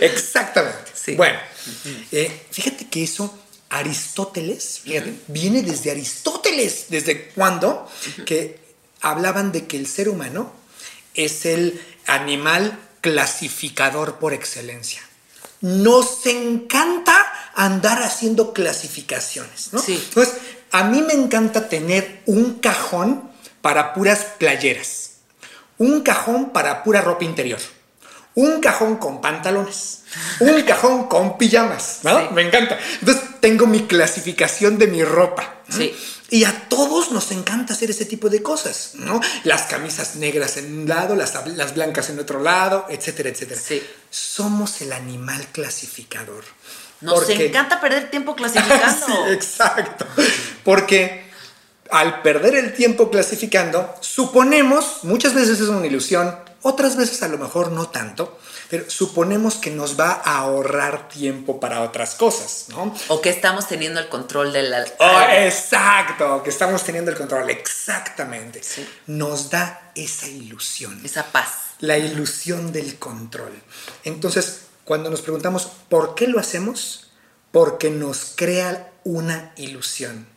[0.01, 0.87] Exactamente.
[1.15, 1.39] Bueno,
[2.11, 3.37] eh, fíjate que eso,
[3.69, 4.81] Aristóteles,
[5.27, 6.85] viene desde Aristóteles.
[6.89, 7.89] ¿Desde cuándo?
[8.25, 8.59] Que
[9.01, 10.51] hablaban de que el ser humano
[11.13, 15.01] es el animal clasificador por excelencia.
[15.61, 17.15] Nos encanta
[17.55, 19.79] andar haciendo clasificaciones, ¿no?
[19.79, 19.93] Sí.
[20.07, 20.35] Entonces,
[20.71, 25.13] a mí me encanta tener un cajón para puras playeras,
[25.77, 27.59] un cajón para pura ropa interior,
[28.35, 30.03] un cajón con pantalones,
[30.39, 32.31] un cajón con pijamas, ¿no?
[32.31, 32.77] Me encanta.
[32.99, 35.55] Entonces tengo mi clasificación de mi ropa.
[35.69, 35.95] Sí.
[36.29, 39.21] Y a todos nos encanta hacer ese tipo de cosas, ¿no?
[39.45, 43.61] Las camisas negras en un lado, las, las blancas en otro lado, etcétera, etcétera.
[43.61, 43.81] Sí.
[44.09, 46.43] Somos el animal clasificador.
[46.99, 49.05] Nos encanta perder tiempo clasificando.
[49.05, 50.05] sí, exacto.
[50.65, 51.26] Porque
[51.91, 57.37] al perder el tiempo clasificando, suponemos, muchas veces es una ilusión, otras veces a lo
[57.37, 62.93] mejor no tanto, pero suponemos que nos va a ahorrar tiempo para otras cosas, ¿no?
[63.07, 64.85] O que estamos teniendo el control de la...
[64.99, 68.61] Oh, exacto, que estamos teniendo el control, exactamente.
[69.05, 70.99] Nos da esa ilusión.
[71.05, 71.75] Esa paz.
[71.79, 73.53] La ilusión del control.
[74.03, 77.11] Entonces, cuando nos preguntamos por qué lo hacemos,
[77.51, 80.27] porque nos crea una ilusión.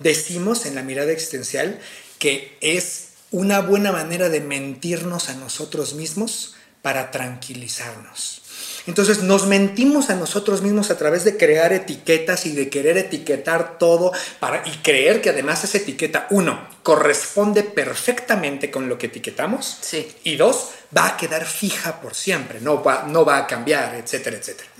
[0.00, 1.78] Decimos en la mirada existencial
[2.18, 8.42] que es una buena manera de mentirnos a nosotros mismos para tranquilizarnos.
[8.86, 13.78] Entonces nos mentimos a nosotros mismos a través de crear etiquetas y de querer etiquetar
[13.78, 19.78] todo para, y creer que además esa etiqueta, uno, corresponde perfectamente con lo que etiquetamos.
[19.80, 20.10] Sí.
[20.24, 24.36] Y dos, va a quedar fija por siempre, no va, no va a cambiar, etcétera,
[24.36, 24.70] etcétera.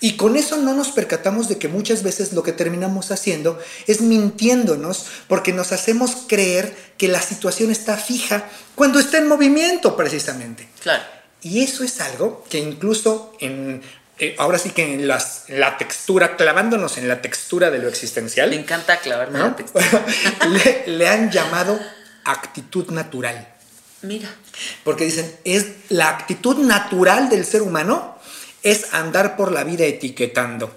[0.00, 4.00] Y con eso no nos percatamos de que muchas veces lo que terminamos haciendo es
[4.02, 8.44] mintiéndonos porque nos hacemos creer que la situación está fija
[8.74, 10.68] cuando está en movimiento precisamente.
[10.82, 11.02] Claro.
[11.40, 13.82] Y eso es algo que incluso en,
[14.18, 18.50] eh, ahora sí que en las, la textura, clavándonos en la textura de lo existencial.
[18.50, 20.04] Me encanta clavarme en la textura.
[20.48, 21.78] le, le han llamado
[22.24, 23.48] actitud natural.
[24.02, 24.28] Mira.
[24.84, 28.15] Porque dicen, es la actitud natural del ser humano
[28.66, 30.74] es andar por la vida etiquetando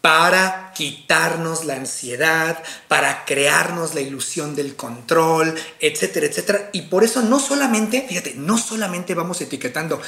[0.00, 6.70] para quitarnos la ansiedad, para crearnos la ilusión del control, etcétera, etcétera.
[6.72, 10.00] Y por eso no solamente, fíjate, no solamente vamos etiquetando,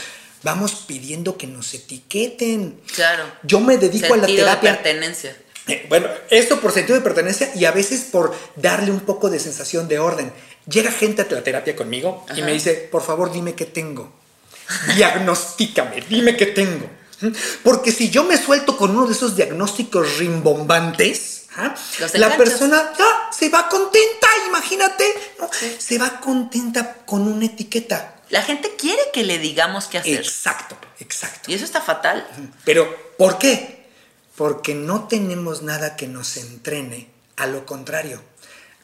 [0.42, 2.80] vamos pidiendo que nos etiqueten.
[2.94, 3.24] Claro.
[3.44, 4.72] Yo me dedico a la terapia.
[4.72, 5.36] De pertenencia.
[5.68, 9.38] Eh, bueno, esto por sentido de pertenencia y a veces por darle un poco de
[9.38, 10.32] sensación de orden.
[10.66, 14.23] Llega gente a la terapia conmigo y me dice, por favor, dime qué tengo.
[14.94, 16.88] Diagnostícame, dime qué tengo.
[17.62, 21.74] Porque si yo me suelto con uno de esos diagnósticos rimbombantes, ¿ah?
[22.14, 25.04] la persona ya se va contenta, imagínate,
[25.78, 28.16] se va contenta con una etiqueta.
[28.30, 30.18] La gente quiere que le digamos qué hacer.
[30.18, 31.50] Exacto, exacto.
[31.50, 32.26] Y eso está fatal.
[32.64, 33.86] Pero, ¿por qué?
[34.36, 38.22] Porque no tenemos nada que nos entrene, a lo contrario,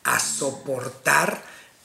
[0.04, 1.42] a soportar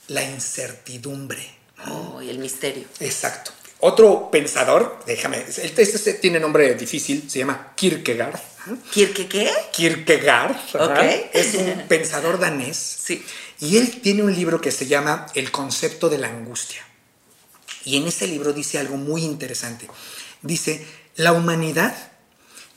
[0.08, 1.56] la incertidumbre.
[1.88, 2.86] Oh, y el misterio.
[3.00, 3.52] Exacto.
[3.80, 8.40] Otro pensador, déjame, este, este, tiene nombre difícil, se llama Kierkegaard.
[8.90, 9.50] ¿Kierke qué?
[9.72, 10.56] Kierkegaard.
[10.74, 10.98] Ok.
[11.32, 12.76] Es un pensador danés.
[12.76, 13.24] Sí.
[13.60, 16.84] Y él tiene un libro que se llama El concepto de la angustia.
[17.84, 19.86] Y en ese libro dice algo muy interesante.
[20.42, 21.94] Dice, la humanidad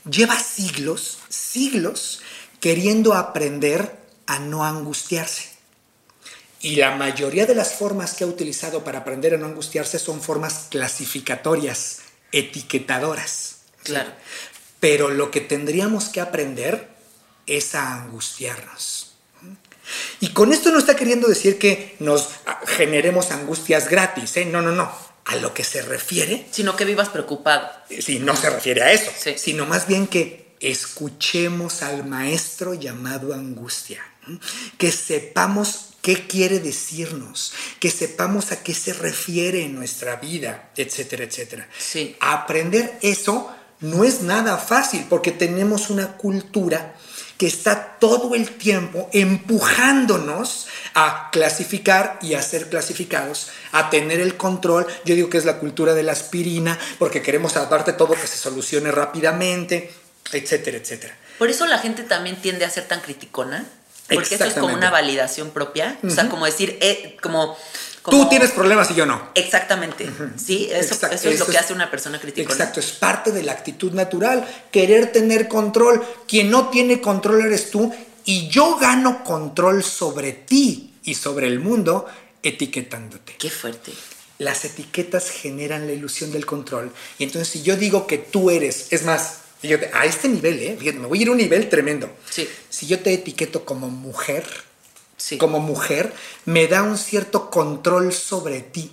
[0.08, 2.22] lleva siglos, siglos,
[2.60, 5.49] queriendo aprender a no angustiarse.
[6.60, 10.20] Y la mayoría de las formas que ha utilizado para aprender a no angustiarse son
[10.20, 12.00] formas clasificatorias,
[12.32, 13.56] etiquetadoras.
[13.82, 14.10] Claro.
[14.78, 16.88] Pero lo que tendríamos que aprender
[17.46, 19.14] es a angustiarnos.
[20.20, 22.28] Y con esto no está queriendo decir que nos
[22.66, 24.44] generemos angustias gratis, ¿eh?
[24.44, 24.92] No, no, no.
[25.24, 26.46] A lo que se refiere.
[26.50, 27.70] Sino que vivas preocupado.
[28.00, 29.10] Sí, no se refiere a eso.
[29.36, 34.04] Sino más bien que escuchemos al maestro llamado angustia.
[34.78, 41.24] Que sepamos qué quiere decirnos, que sepamos a qué se refiere en nuestra vida, etcétera,
[41.24, 41.68] etcétera.
[41.78, 42.16] Sí.
[42.20, 46.94] Aprender eso no es nada fácil porque tenemos una cultura
[47.40, 54.36] que está todo el tiempo empujándonos a clasificar y a ser clasificados, a tener el
[54.36, 54.86] control.
[55.06, 58.36] Yo digo que es la cultura de la aspirina, porque queremos aparte todo que se
[58.36, 59.90] solucione rápidamente,
[60.30, 61.16] etcétera, etcétera.
[61.38, 63.66] Por eso la gente también tiende a ser tan criticona,
[64.14, 67.56] porque eso es como una validación propia, o sea, como decir, eh, como
[68.08, 69.30] Tú tienes problemas y yo no.
[69.34, 70.08] Exactamente.
[70.36, 72.50] Sí, eso, es lo que hace una persona crítica.
[72.50, 74.46] Exacto, es parte de la actitud natural.
[74.72, 76.02] Querer tener control.
[76.26, 77.92] Quien no tiene control eres tú
[78.24, 82.06] y yo gano control sobre ti y sobre el mundo
[82.42, 83.36] etiquetándote.
[83.38, 83.92] Qué fuerte.
[84.38, 86.92] Las etiquetas generan la ilusión del control.
[87.18, 89.39] Y entonces si yo digo que tú eres, es más,
[89.92, 90.92] a este nivel, ¿eh?
[90.94, 92.10] me voy a ir a un nivel tremendo.
[92.28, 92.48] Sí.
[92.68, 94.44] Si yo te etiqueto como mujer,
[95.38, 96.12] como mujer,
[96.44, 98.90] me da un cierto control sobre ti.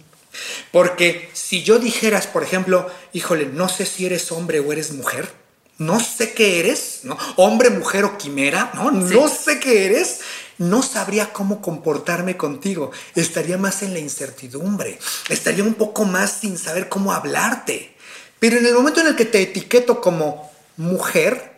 [0.71, 5.31] Porque si yo dijeras, por ejemplo, híjole, no sé si eres hombre o eres mujer,
[5.77, 7.17] no sé qué eres, ¿no?
[7.37, 8.91] Hombre, mujer o quimera, ¿no?
[8.91, 10.19] No sé qué eres,
[10.57, 12.91] no sabría cómo comportarme contigo.
[13.15, 14.99] Estaría más en la incertidumbre,
[15.29, 17.95] estaría un poco más sin saber cómo hablarte.
[18.39, 21.53] Pero en el momento en el que te etiqueto como mujer,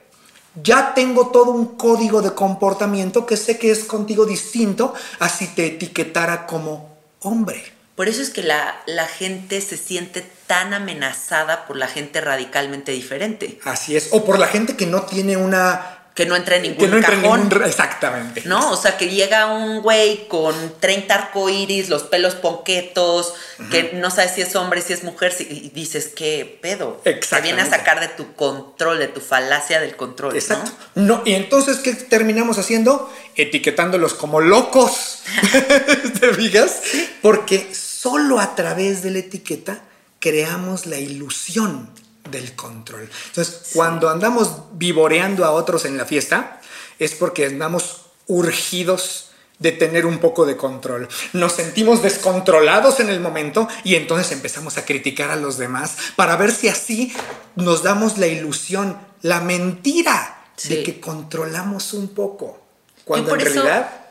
[0.61, 5.47] ya tengo todo un código de comportamiento que sé que es contigo distinto a si
[5.47, 7.79] te etiquetara como hombre.
[7.95, 12.93] Por eso es que la, la, gente se siente tan amenazada por la gente radicalmente
[12.93, 13.59] diferente.
[13.65, 16.91] Así es, o por la gente que no tiene una que no entra en ningún
[16.91, 17.49] que cajón.
[17.65, 18.41] exactamente.
[18.43, 18.71] ¿No?
[18.71, 23.35] O sea, que llega un güey con 30 arcoíris, los pelos ponquetos,
[23.71, 26.99] que no sabes si es hombre, si es mujer, y dices, ¿qué pedo?
[27.05, 30.35] Te viene a sacar de tu control, de tu falacia del control.
[30.35, 30.73] Exacto.
[30.95, 31.21] ¿no?
[31.23, 33.09] y entonces, ¿qué terminamos haciendo?
[33.37, 35.19] Etiquetándolos como locos.
[36.19, 36.81] ¿Te fijas?
[37.21, 39.83] Porque solo a través de la etiqueta
[40.19, 41.89] creamos la ilusión
[42.31, 43.09] del control.
[43.27, 46.61] Entonces, cuando andamos vivoreando a otros en la fiesta,
[46.99, 51.07] es porque andamos urgidos de tener un poco de control.
[51.33, 56.37] Nos sentimos descontrolados en el momento y entonces empezamos a criticar a los demás para
[56.37, 57.13] ver si así
[57.55, 62.61] nos damos la ilusión, la mentira de que controlamos un poco.
[63.03, 64.07] Cuando en realidad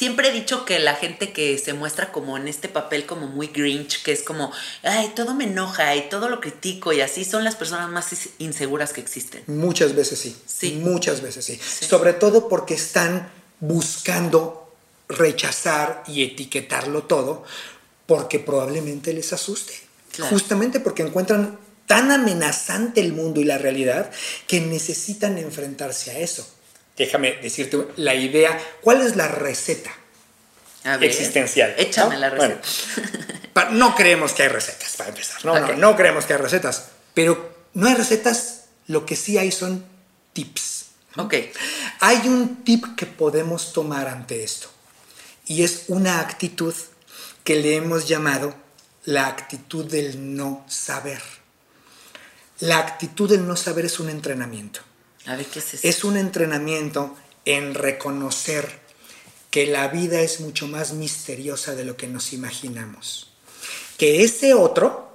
[0.00, 3.48] siempre he dicho que la gente que se muestra como en este papel como muy
[3.48, 4.50] grinch, que es como,
[4.82, 8.94] ay, todo me enoja y todo lo critico y así son las personas más inseguras
[8.94, 9.42] que existen.
[9.46, 10.34] Muchas veces sí.
[10.46, 10.80] Sí.
[10.82, 11.60] Muchas veces sí.
[11.86, 13.30] Sobre todo porque están
[13.60, 14.74] buscando
[15.06, 17.44] rechazar y etiquetarlo todo
[18.06, 19.74] porque probablemente les asuste.
[20.30, 24.10] Justamente porque encuentran tan amenazante el mundo y la realidad
[24.46, 26.46] que necesitan enfrentarse a eso
[27.00, 29.90] déjame decirte la idea, ¿cuál es la receta
[31.00, 31.74] existencial?
[31.78, 33.70] Échame la receta.
[33.72, 35.42] no creemos que hay recetas, para empezar.
[35.44, 36.90] No, no, no creemos que hay recetas.
[37.14, 39.84] Pero no hay recetas, lo que sí hay son
[40.34, 40.86] tips.
[41.16, 41.34] Ok.
[42.00, 44.68] Hay un tip que podemos tomar ante esto.
[45.46, 46.74] Y es una actitud
[47.44, 48.54] que le hemos llamado
[49.06, 51.22] la actitud del no saber.
[52.58, 54.82] La actitud del no saber es un entrenamiento.
[55.82, 58.80] Es un entrenamiento en reconocer
[59.50, 63.32] que la vida es mucho más misteriosa de lo que nos imaginamos.
[63.98, 65.12] Que ese otro,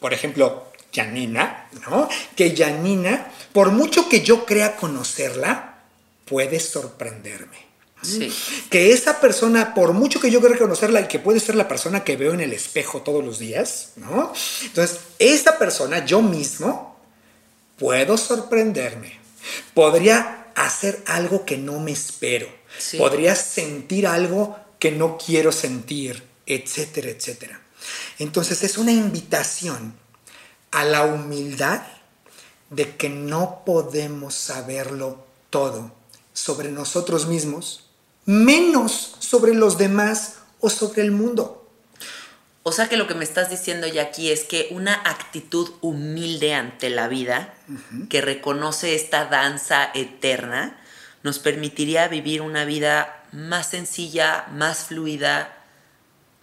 [0.00, 2.08] por ejemplo, Janina, ¿no?
[2.36, 5.82] Que Janina, por mucho que yo crea conocerla,
[6.24, 7.64] puede sorprenderme.
[8.00, 8.32] Sí.
[8.70, 12.04] Que esa persona, por mucho que yo crea conocerla y que puede ser la persona
[12.04, 14.32] que veo en el espejo todos los días, ¿no?
[14.62, 17.00] Entonces, esa persona, yo mismo,
[17.78, 19.23] puedo sorprenderme
[19.74, 22.48] Podría hacer algo que no me espero.
[22.98, 27.60] Podría sentir algo que no quiero sentir, etcétera, etcétera.
[28.18, 29.94] Entonces es una invitación
[30.70, 31.82] a la humildad
[32.70, 35.92] de que no podemos saberlo todo
[36.32, 37.86] sobre nosotros mismos,
[38.24, 41.63] menos sobre los demás o sobre el mundo.
[42.66, 46.54] O sea que lo que me estás diciendo ya aquí es que una actitud humilde
[46.54, 47.52] ante la vida,
[48.08, 50.80] que reconoce esta danza eterna,
[51.22, 55.54] nos permitiría vivir una vida más sencilla, más fluida,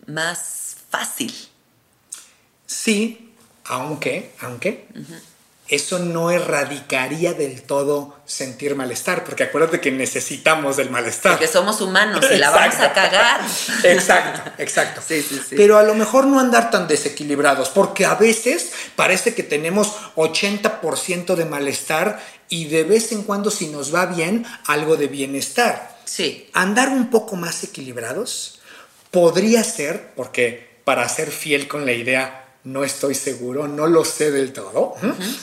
[0.06, 1.34] más fácil.
[2.68, 3.34] Sí,
[3.66, 4.88] aunque, aunque,
[5.72, 11.32] eso no erradicaría del todo sentir malestar, porque acuérdate que necesitamos del malestar.
[11.32, 13.40] Porque somos humanos y la vamos a cagar.
[13.84, 15.02] Exacto, exacto.
[15.08, 15.56] Sí, sí, sí.
[15.56, 21.36] Pero a lo mejor no andar tan desequilibrados, porque a veces parece que tenemos 80%
[21.36, 25.98] de malestar y de vez en cuando, si nos va bien, algo de bienestar.
[26.04, 26.50] Sí.
[26.52, 28.60] Andar un poco más equilibrados
[29.10, 34.32] podría ser, porque para ser fiel con la idea no estoy seguro, no lo sé
[34.32, 34.96] del todo,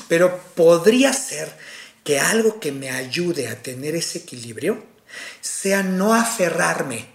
[0.08, 1.52] pero podría ser
[2.04, 4.82] que algo que me ayude a tener ese equilibrio
[5.40, 7.06] sea no aferrarme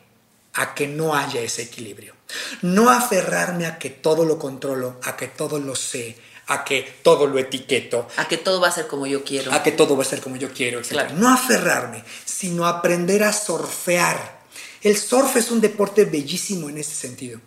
[0.54, 2.14] a que no haya ese equilibrio,
[2.62, 6.16] no aferrarme a que todo lo controlo, a que todo lo sé,
[6.48, 8.08] a que todo lo etiqueto.
[8.18, 9.52] A que todo va a ser como yo quiero.
[9.54, 11.12] A que todo va a ser como yo quiero, etc.
[11.16, 14.44] No aferrarme, sino aprender a surfear.
[14.82, 17.40] El surf es un deporte bellísimo en ese sentido.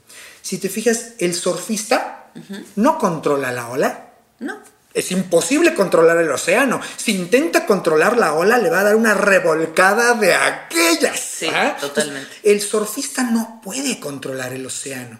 [0.46, 2.30] Si te fijas, el surfista
[2.76, 4.10] no controla la ola.
[4.38, 4.60] No.
[4.94, 6.80] Es imposible controlar el océano.
[6.96, 11.18] Si intenta controlar la ola, le va a dar una revolcada de aquellas.
[11.18, 11.76] Sí, ¿ah?
[11.80, 12.30] totalmente.
[12.44, 15.18] el surfista no puede controlar el océano.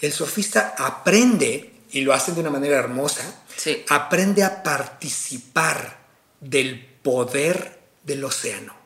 [0.00, 3.24] El surfista aprende, y lo hace de una manera hermosa,
[3.88, 5.98] aprende a participar
[6.38, 8.79] del poder del océano.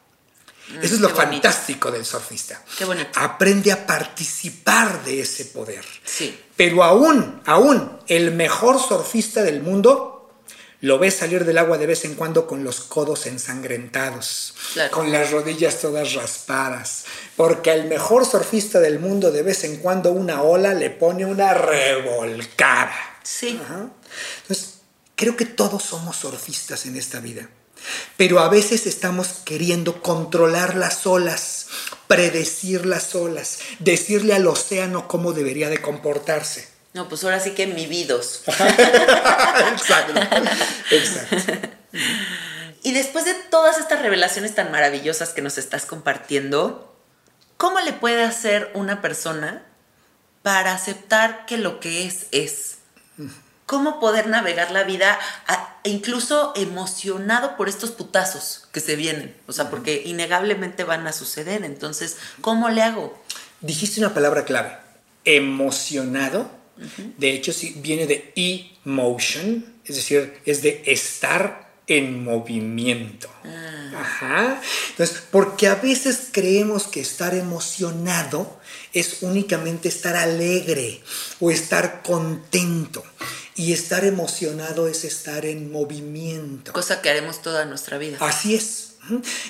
[0.68, 2.62] Mm, Eso es lo fantástico del surfista.
[2.78, 3.10] Qué bonito.
[3.20, 5.84] Aprende a participar de ese poder.
[6.04, 6.38] Sí.
[6.56, 10.10] Pero aún, aún, el mejor surfista del mundo
[10.80, 14.54] lo ves salir del agua de vez en cuando con los codos ensangrentados,
[14.90, 17.04] con las rodillas todas raspadas,
[17.36, 21.54] porque al mejor surfista del mundo de vez en cuando una ola le pone una
[21.54, 22.94] revolcada.
[23.22, 23.58] Sí.
[24.42, 24.74] Entonces,
[25.16, 27.48] creo que todos somos surfistas en esta vida.
[28.16, 31.66] Pero a veces estamos queriendo controlar las olas,
[32.06, 36.68] predecir las olas, decirle al océano cómo debería de comportarse.
[36.94, 38.42] No, pues ahora sí que mi vidos.
[38.46, 40.20] exacto,
[40.90, 41.36] exacto.
[42.84, 46.94] Y después de todas estas revelaciones tan maravillosas que nos estás compartiendo,
[47.56, 49.64] ¿cómo le puede hacer una persona
[50.42, 52.73] para aceptar que lo que es es?
[53.66, 55.18] Cómo poder navegar la vida
[55.84, 61.64] incluso emocionado por estos putazos que se vienen, o sea, porque innegablemente van a suceder,
[61.64, 63.22] entonces, ¿cómo le hago?
[63.60, 64.76] Dijiste una palabra clave,
[65.24, 66.50] emocionado,
[67.18, 73.30] de hecho sí, viene de emotion, es decir, es de estar en movimiento.
[73.44, 73.84] Ah.
[73.96, 74.60] Ajá.
[74.90, 78.58] Entonces, porque a veces creemos que estar emocionado
[78.92, 81.00] es únicamente estar alegre
[81.40, 83.04] o estar contento.
[83.56, 86.72] Y estar emocionado es estar en movimiento.
[86.72, 88.18] Cosa que haremos toda nuestra vida.
[88.20, 88.94] Así es.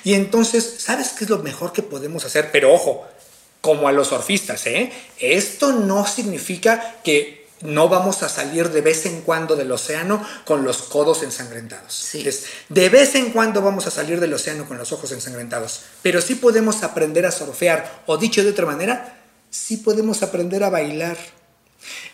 [0.03, 2.51] Y entonces, ¿sabes qué es lo mejor que podemos hacer?
[2.51, 3.07] Pero ojo,
[3.61, 4.91] como a los surfistas, ¿eh?
[5.19, 10.63] Esto no significa que no vamos a salir de vez en cuando del océano con
[10.63, 11.93] los codos ensangrentados.
[11.93, 12.27] Sí.
[12.69, 16.35] de vez en cuando vamos a salir del océano con los ojos ensangrentados, pero sí
[16.35, 19.17] podemos aprender a surfear, o dicho de otra manera,
[19.49, 21.17] sí podemos aprender a bailar.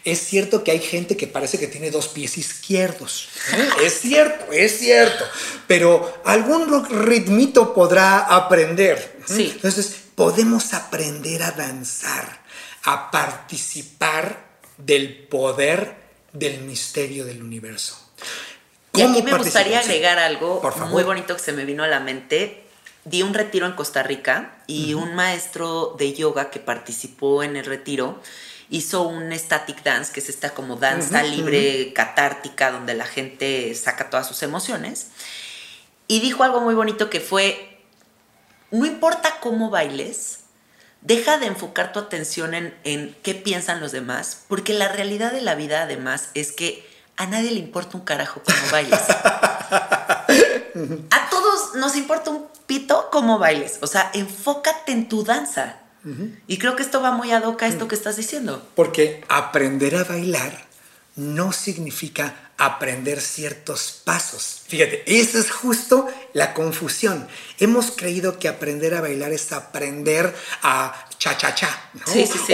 [0.03, 3.29] Es cierto que hay gente que parece que tiene dos pies izquierdos.
[3.53, 3.69] ¿eh?
[3.83, 5.25] Es cierto, es cierto.
[5.67, 9.17] Pero algún ritmito podrá aprender.
[9.19, 9.23] ¿eh?
[9.27, 9.51] Sí.
[9.53, 12.41] Entonces, podemos aprender a danzar,
[12.83, 16.01] a participar del poder
[16.33, 17.97] del misterio del universo.
[18.93, 22.63] Y aquí me gustaría agregar algo muy bonito que se me vino a la mente.
[23.03, 27.65] Di un retiro en Costa Rica y un maestro de yoga que participó en el
[27.65, 28.21] retiro
[28.71, 34.09] hizo un static dance, que es esta como danza libre, catártica, donde la gente saca
[34.09, 35.07] todas sus emociones.
[36.07, 37.83] Y dijo algo muy bonito que fue,
[38.71, 40.39] no importa cómo bailes,
[41.01, 45.41] deja de enfocar tu atención en, en qué piensan los demás, porque la realidad de
[45.41, 48.99] la vida además es que a nadie le importa un carajo cómo bailes.
[51.11, 53.79] A todos nos importa un pito cómo bailes.
[53.81, 55.79] O sea, enfócate en tu danza.
[56.47, 58.67] Y creo que esto va muy ad hoc a esto que estás diciendo.
[58.75, 60.65] Porque aprender a bailar
[61.15, 64.61] no significa aprender ciertos pasos.
[64.67, 67.27] Fíjate, esa es justo la confusión.
[67.59, 71.91] Hemos creído que aprender a bailar es aprender a cha-cha-cha,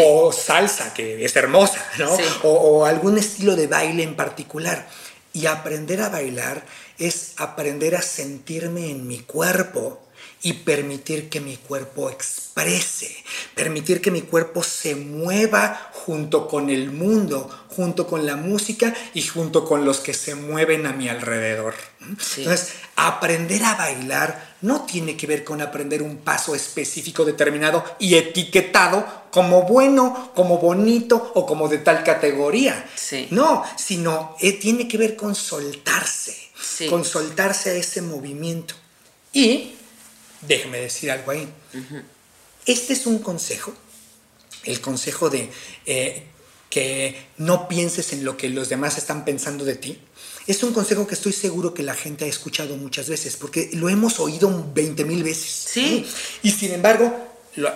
[0.06, 2.18] o salsa, que es hermosa, ¿no?
[2.44, 4.88] O, o algún estilo de baile en particular.
[5.34, 6.64] Y aprender a bailar
[6.98, 10.07] es aprender a sentirme en mi cuerpo
[10.42, 13.16] y permitir que mi cuerpo exprese,
[13.56, 19.22] permitir que mi cuerpo se mueva junto con el mundo, junto con la música y
[19.24, 21.74] junto con los que se mueven a mi alrededor.
[22.00, 28.16] Entonces, aprender a bailar no tiene que ver con aprender un paso específico determinado y
[28.16, 32.90] etiquetado como bueno, como bonito o como de tal categoría.
[33.32, 36.36] No, sino eh, tiene que ver con soltarse,
[36.90, 38.76] con soltarse a ese movimiento.
[39.34, 39.77] Y
[40.48, 41.48] déjeme decir algo ahí.
[42.66, 43.74] Este es un consejo,
[44.64, 45.50] el consejo de
[45.86, 46.24] eh,
[46.70, 50.00] que no pienses en lo que los demás están pensando de ti.
[50.48, 53.90] Es un consejo que estoy seguro que la gente ha escuchado muchas veces, porque lo
[53.90, 55.50] hemos oído 20 mil veces.
[55.50, 56.06] Sí.
[56.42, 57.14] Y sin embargo,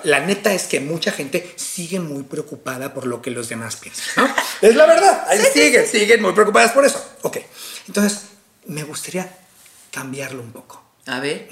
[0.03, 4.33] la neta es que mucha gente sigue muy preocupada por lo que los demás piensan.
[4.61, 5.25] es la verdad.
[5.27, 7.03] Ahí siguen, siguen muy preocupadas por eso.
[7.23, 7.37] Ok.
[7.87, 8.21] Entonces,
[8.67, 9.37] me gustaría
[9.91, 10.83] cambiarlo un poco.
[11.07, 11.49] A ver.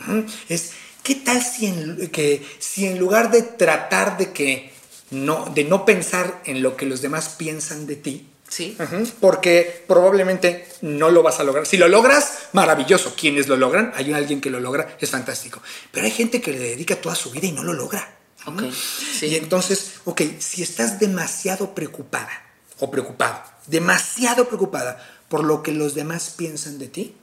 [0.47, 0.71] Es,
[1.03, 4.71] ¿qué tal si en, que, si en lugar de tratar de que
[5.11, 8.75] no, de no pensar en lo que los demás piensan de ti, Sí.
[9.19, 11.65] Porque probablemente no lo vas a lograr.
[11.65, 13.13] Si lo logras, maravilloso.
[13.15, 15.61] Quienes lo logran, hay alguien que lo logra, es fantástico.
[15.91, 18.15] Pero hay gente que le dedica toda su vida y no lo logra.
[18.45, 18.71] Okay.
[18.71, 19.27] Sí.
[19.27, 22.31] Y entonces, ok, si estás demasiado preocupada
[22.79, 24.97] o preocupado, demasiado preocupada
[25.27, 27.13] por lo que los demás piensan de ti,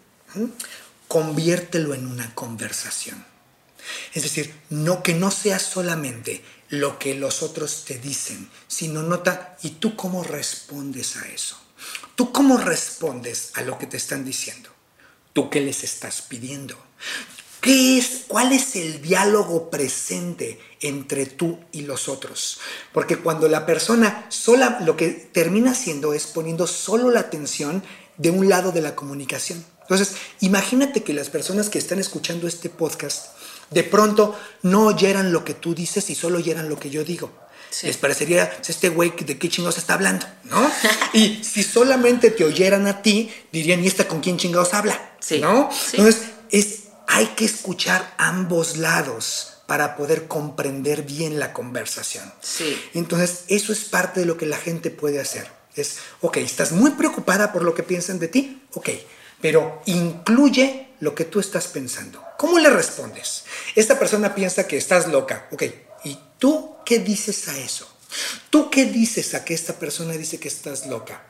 [1.08, 3.24] conviértelo en una conversación.
[4.14, 9.56] Es decir, no que no sea solamente lo que los otros te dicen, sino nota,
[9.62, 11.58] ¿y tú cómo respondes a eso?
[12.14, 14.70] ¿Tú cómo respondes a lo que te están diciendo?
[15.32, 16.76] ¿Tú qué les estás pidiendo?
[17.60, 22.58] ¿Qué es, ¿Cuál es el diálogo presente entre tú y los otros?
[22.92, 27.82] Porque cuando la persona sola lo que termina haciendo es poniendo solo la atención
[28.18, 29.64] de un lado de la comunicación.
[29.82, 33.26] Entonces, imagínate que las personas que están escuchando este podcast
[33.70, 37.30] de pronto no oyeran lo que tú dices y solo oyeran lo que yo digo.
[37.82, 40.70] Les parecería, pues, este güey de qué chingados está hablando, ¿no?
[41.12, 45.16] y si solamente te oyeran a ti, dirían, ¿y esta con quién chingados habla?
[45.40, 45.68] ¿No?
[45.92, 52.32] Entonces, es, hay que escuchar ambos lados para poder comprender bien la conversación.
[52.40, 52.80] Sí.
[52.94, 55.50] Entonces, eso es parte de lo que la gente puede hacer.
[55.74, 58.88] Es, ok, estás muy preocupada por lo que piensan de ti, ok,
[59.42, 62.22] pero incluye lo que tú estás pensando.
[62.38, 63.44] ¿Cómo le respondes?
[63.74, 65.48] Esta persona piensa que estás loca.
[65.52, 65.62] Ok,
[66.04, 67.88] ¿y tú qué dices a eso?
[68.50, 71.22] ¿Tú qué dices a que esta persona dice que estás loca?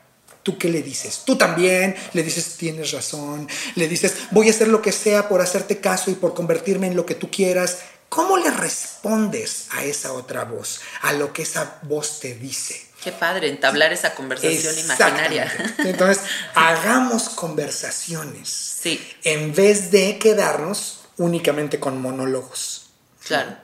[0.42, 1.22] ¿Tú qué le dices?
[1.24, 5.40] Tú también le dices, tienes razón, le dices, voy a hacer lo que sea por
[5.40, 7.78] hacerte caso y por convertirme en lo que tú quieras.
[8.08, 12.85] ¿Cómo le respondes a esa otra voz, a lo que esa voz te dice?
[13.06, 15.74] Qué padre, entablar esa conversación imaginaria.
[15.78, 16.24] Entonces,
[16.56, 18.48] hagamos conversaciones.
[18.48, 19.00] Sí.
[19.22, 22.90] En vez de quedarnos únicamente con monólogos.
[23.24, 23.56] Claro.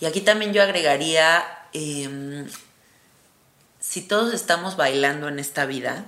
[0.00, 2.48] Y aquí también yo agregaría, em,
[3.78, 6.06] si todos estamos bailando en esta vida,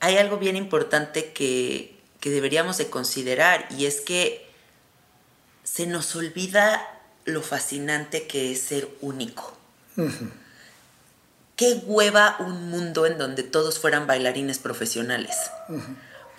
[0.00, 4.46] hay algo bien importante que, deberíamos de considerar y es que
[5.64, 6.86] se nos olvida
[7.24, 9.56] lo fascinante que es ser único
[11.58, 15.36] qué hueva un mundo en donde todos fueran bailarines profesionales.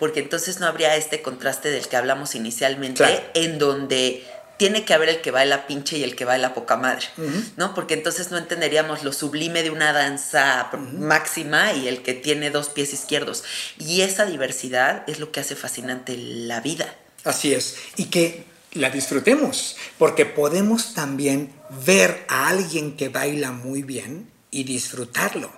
[0.00, 3.04] Porque entonces no habría este contraste del que hablamos inicialmente,
[3.34, 4.24] en donde
[4.56, 7.06] tiene que haber el que baila pinche y el que baila poca madre,
[7.58, 7.74] ¿no?
[7.74, 12.70] Porque entonces no entenderíamos lo sublime de una danza máxima y el que tiene dos
[12.70, 13.44] pies izquierdos.
[13.78, 16.94] Y esa diversidad es lo que hace fascinante la vida.
[17.24, 17.76] Así es.
[17.96, 21.52] Y que la disfrutemos, porque podemos también
[21.84, 25.50] ver a alguien que baila muy bien y disfrutarlo.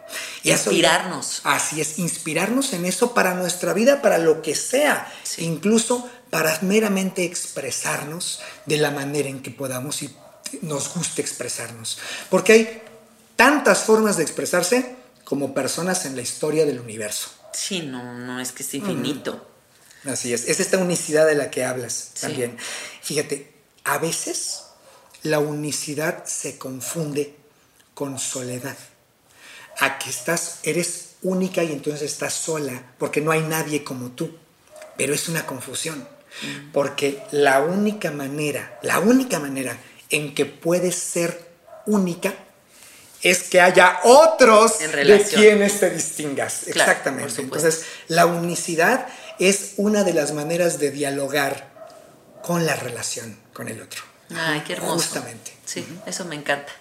[0.43, 1.41] Y inspirarnos.
[1.45, 7.25] así es, inspirarnos en eso para nuestra vida, para lo que sea, incluso para meramente
[7.25, 10.15] expresarnos de la manera en que podamos y
[10.63, 11.99] nos guste expresarnos.
[12.29, 12.83] Porque hay
[13.37, 17.31] tantas formas de expresarse como personas en la historia del universo.
[17.55, 19.49] Sí, no, no es que es infinito.
[20.05, 22.57] Así es, es esta unicidad de la que hablas también.
[23.03, 23.53] Fíjate,
[23.85, 24.65] a veces
[25.23, 27.37] la unicidad se confunde
[28.03, 28.77] con soledad.
[29.79, 34.37] A que estás, eres única y entonces estás sola porque no hay nadie como tú.
[34.97, 36.01] Pero es una confusión.
[36.01, 36.73] Mm.
[36.73, 39.79] Porque la única manera, la única manera
[40.11, 41.49] en que puedes ser
[41.87, 42.35] única
[43.23, 46.67] es que haya otros de quienes te distingas.
[46.67, 47.41] Exactamente.
[47.41, 49.07] Entonces, la unicidad
[49.39, 51.71] es una de las maneras de dialogar
[52.43, 54.03] con la relación con el otro.
[54.35, 54.95] Ay, qué hermoso.
[54.95, 55.53] Justamente.
[55.65, 56.73] Sí, eso me encanta.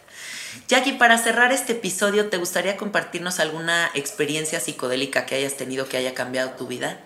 [0.67, 5.97] Jackie, para cerrar este episodio, ¿te gustaría compartirnos alguna experiencia psicodélica que hayas tenido que
[5.97, 6.99] haya cambiado tu vida?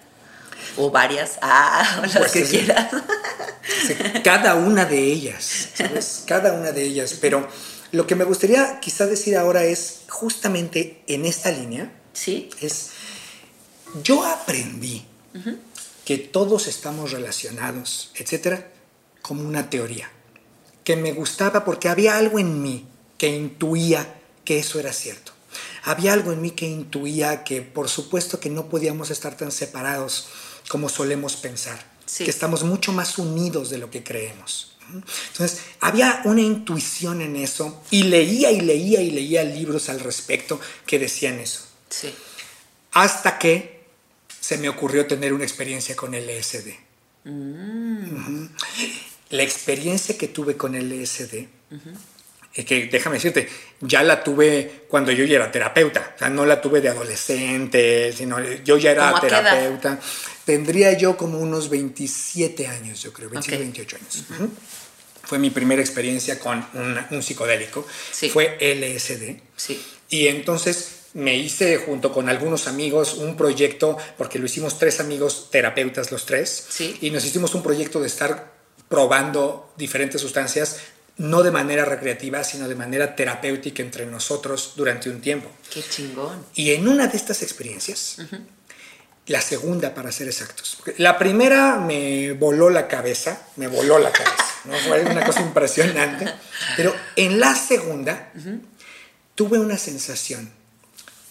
[0.77, 2.91] O varias, ah, o las pues que quieras.
[4.23, 6.23] cada una de ellas, ¿sabes?
[6.27, 7.17] Cada una de ellas.
[7.19, 7.47] Pero
[7.91, 11.91] lo que me gustaría quizá decir ahora es justamente en esta línea.
[12.13, 12.49] Sí.
[12.61, 12.91] Es,
[14.03, 15.05] yo aprendí
[16.05, 18.71] que todos estamos relacionados, etcétera,
[19.21, 20.09] como una teoría.
[20.83, 25.31] Que me gustaba porque había algo en mí que intuía que eso era cierto.
[25.83, 30.27] Había algo en mí que intuía que por supuesto que no podíamos estar tan separados
[30.67, 31.79] como solemos pensar,
[32.17, 34.75] que estamos mucho más unidos de lo que creemos.
[35.31, 40.59] Entonces, había una intuición en eso y leía y leía y leía libros al respecto
[40.85, 41.61] que decían eso.
[41.89, 42.13] Sí.
[42.91, 43.85] Hasta que
[44.39, 46.73] se me ocurrió tener una experiencia con LSD.
[47.23, 48.45] Mm.
[49.31, 51.47] La experiencia que tuve con LSD
[52.63, 53.49] que déjame decirte,
[53.81, 58.13] ya la tuve cuando yo ya era terapeuta, o sea, no la tuve de adolescente,
[58.13, 59.99] sino yo ya era terapeuta.
[60.45, 64.23] Tendría yo como unos 27 años, yo creo, 27, 28 años.
[65.23, 66.65] Fue mi primera experiencia con
[67.11, 67.85] un psicodélico,
[68.31, 69.41] fue LSD.
[69.57, 69.83] Sí.
[70.07, 75.49] Y entonces me hice junto con algunos amigos un proyecto, porque lo hicimos tres amigos
[75.51, 76.97] terapeutas los tres, sí.
[77.01, 78.53] y nos hicimos un proyecto de estar
[78.87, 80.77] probando diferentes sustancias
[81.17, 85.49] no de manera recreativa, sino de manera terapéutica entre nosotros durante un tiempo.
[85.71, 86.45] Qué chingón.
[86.55, 88.17] Y en una de estas experiencias,
[89.27, 94.45] la segunda para ser exactos, la primera me voló la cabeza, me voló la cabeza,
[94.65, 94.73] ¿no?
[94.87, 96.33] fue una cosa impresionante,
[96.75, 98.31] pero en la segunda
[99.35, 100.51] tuve una sensación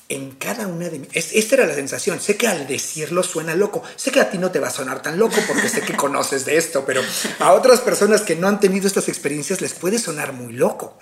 [0.09, 1.09] en cada una de mis...
[1.15, 2.21] Esta era la sensación.
[2.21, 3.83] Sé que al decirlo suena loco.
[3.97, 6.45] Sé que a ti no te va a sonar tan loco porque sé que conoces
[6.45, 7.03] de esto, pero
[7.39, 10.99] a otras personas que no han tenido estas experiencias les puede sonar muy loco.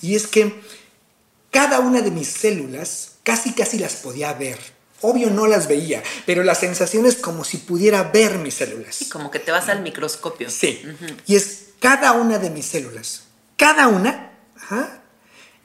[0.00, 0.62] Y es que
[1.50, 4.58] cada una de mis células casi casi las podía ver.
[5.00, 8.94] Obvio no las veía, pero la sensación es como si pudiera ver mis células.
[8.94, 10.48] Sí, como que te vas al microscopio.
[10.48, 10.80] Sí.
[11.26, 13.24] Y es cada una de mis células,
[13.56, 14.30] cada una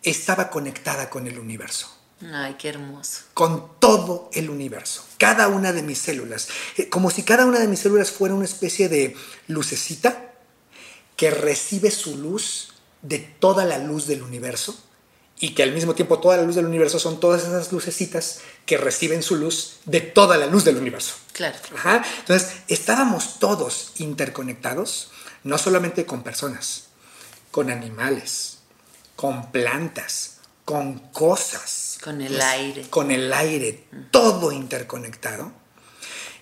[0.01, 1.96] estaba conectada con el universo.
[2.21, 3.21] Ay, qué hermoso.
[3.33, 6.47] Con todo el universo, cada una de mis células.
[6.77, 9.15] Eh, como si cada una de mis células fuera una especie de
[9.47, 10.33] lucecita
[11.15, 12.73] que recibe su luz
[13.03, 14.75] de toda la luz del universo
[15.39, 18.77] y que al mismo tiempo toda la luz del universo son todas esas lucecitas que
[18.77, 21.13] reciben su luz de toda la luz del universo.
[21.33, 21.57] Claro.
[21.75, 22.03] Ajá.
[22.19, 25.11] Entonces, estábamos todos interconectados,
[25.43, 26.85] no solamente con personas,
[27.51, 28.57] con animales,
[29.15, 32.87] con plantas, con cosas con el aire.
[32.89, 35.51] Con el aire, todo interconectado.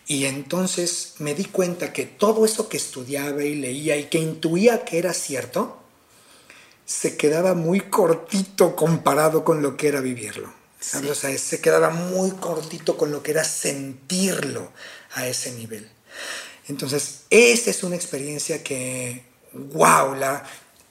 [0.08, 4.86] Y entonces me di cuenta que todo eso que estudiaba y leía y que intuía
[4.86, 5.82] que era cierto,
[6.86, 10.54] se quedaba muy cortito comparado con lo que era vivirlo.
[11.10, 14.72] O sea, se quedaba muy cortito con lo que era sentirlo
[15.14, 15.90] a ese nivel.
[16.68, 19.24] Entonces, esta es una experiencia que,
[19.54, 20.44] wow, la,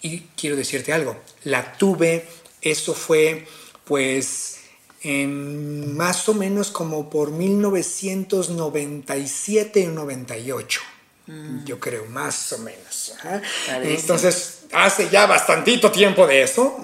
[0.03, 2.27] y quiero decirte algo, la tuve,
[2.61, 3.47] eso fue
[3.85, 4.54] pues
[5.05, 10.81] en más o menos como por 1997 y 98.
[11.65, 13.15] Yo creo, más o menos.
[13.83, 16.77] Entonces, hace ya bastantito tiempo de eso.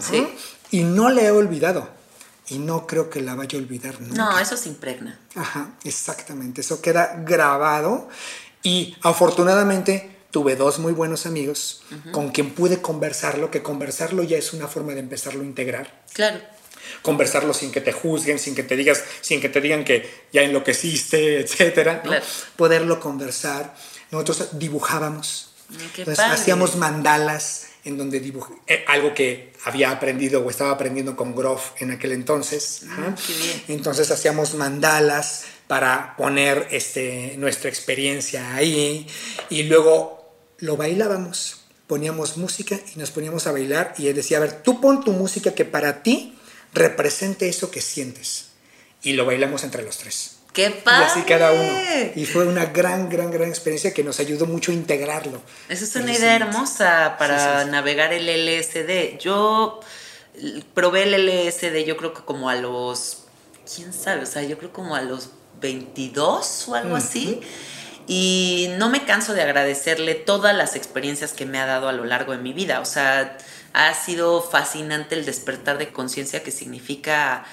[0.71, 1.91] Y no le he olvidado.
[2.49, 4.17] Y no creo que la vaya a olvidar nunca.
[4.17, 5.21] No, eso se impregna.
[5.35, 6.63] Ajá, exactamente.
[6.63, 8.09] Eso queda grabado.
[8.63, 11.83] Y afortunadamente tuve dos muy buenos amigos
[12.13, 16.05] con quien pude conversarlo, que conversarlo ya es una forma de empezarlo a integrar.
[16.13, 16.39] Claro
[17.03, 20.43] conversarlo sin que te juzguen, sin que te digas, sin que te digan que ya
[20.43, 22.03] enloqueciste, etcétera,
[22.57, 23.75] poderlo conversar.
[24.11, 25.53] Nosotros dibujábamos,
[26.19, 31.73] hacíamos mandalas en donde dibujé eh, algo que había aprendido o estaba aprendiendo con Groff
[31.79, 32.83] en aquel entonces.
[32.89, 33.15] Ah,
[33.69, 39.07] entonces hacíamos mandalas para poner este, nuestra experiencia ahí
[39.49, 41.63] y luego lo bailábamos.
[41.87, 45.13] Poníamos música y nos poníamos a bailar y él decía, a ver, tú pon tu
[45.13, 46.37] música que para ti
[46.73, 48.47] represente eso que sientes.
[49.03, 50.37] Y lo bailamos entre los tres.
[50.53, 51.07] ¡Qué padre!
[51.07, 51.73] Y así cada uno.
[52.17, 55.41] Y fue una gran, gran, gran experiencia que nos ayudó mucho a integrarlo.
[55.69, 59.19] Esa es una idea hermosa para navegar el LSD.
[59.19, 59.81] Yo
[60.75, 63.25] probé el LSD, yo creo que como a los,
[63.75, 65.31] quién sabe, o sea, yo creo como a los
[65.61, 67.41] 22 o algo así.
[68.07, 72.05] Y no me canso de agradecerle todas las experiencias que me ha dado a lo
[72.05, 72.81] largo de mi vida.
[72.81, 73.39] O sea,
[73.73, 77.45] ha sido fascinante el despertar de conciencia que significa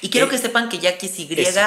[0.01, 1.59] Y quiero Eh, que sepan que Jackie es eso.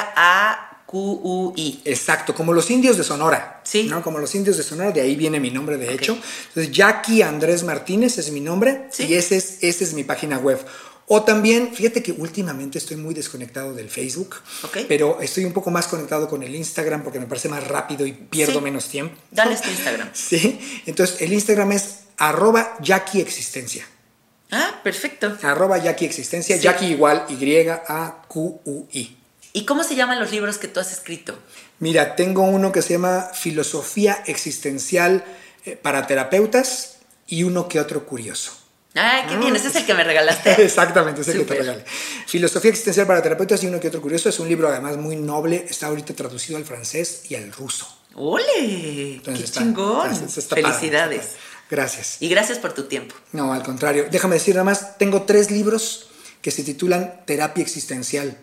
[0.91, 1.81] Y-A-Q-U-I.
[1.85, 3.61] Exacto, como los indios de Sonora.
[3.63, 3.83] Sí.
[3.83, 4.01] ¿no?
[4.01, 6.17] Como los indios de Sonora, de ahí viene mi nombre, de hecho.
[6.49, 9.05] Entonces, Jackie Andrés Martínez es mi nombre Sí.
[9.05, 10.59] y ese es, ese es mi página web.
[11.09, 14.79] O también, fíjate que últimamente estoy muy desconectado del Facebook, Ok.
[14.89, 18.11] pero estoy un poco más conectado con el Instagram porque me parece más rápido y
[18.11, 18.61] pierdo Sí.
[18.61, 19.15] menos tiempo.
[19.31, 20.09] Dale tu Instagram.
[20.13, 23.85] Sí, entonces el Instagram es arroba Jackie Existencia.
[24.51, 25.37] Ah, perfecto.
[25.43, 26.61] Arroba Jackie Existencia, Sí.
[26.63, 29.17] Jackie igual Y-A-Q-U-I.
[29.53, 31.37] ¿Y cómo se llaman los libros que tú has escrito?
[31.79, 35.23] Mira, tengo uno que se llama Filosofía Existencial
[35.65, 36.97] eh, para Terapeutas
[37.27, 38.51] y uno que otro curioso.
[38.93, 39.39] Ay, qué Ah.
[39.39, 40.51] bien, ese es el que me regalaste.
[40.63, 41.83] Exactamente, es el que te regale.
[42.27, 44.29] Filosofía Existencial para Terapeutas y uno que otro curioso.
[44.29, 45.65] Es un libro además muy noble.
[45.69, 47.87] Está ahorita traducido al francés y al ruso.
[48.15, 49.13] ¡Ole!
[49.15, 50.11] Entonces ¡Qué está- chingón!
[50.11, 51.19] está- está padre, Felicidades.
[51.25, 51.39] padre.
[51.69, 52.17] Gracias.
[52.21, 53.13] Y gracias por tu tiempo.
[53.33, 54.07] No, al contrario.
[54.09, 56.07] Déjame decir nada más, tengo tres libros
[56.41, 58.37] que se titulan Terapia Existencial.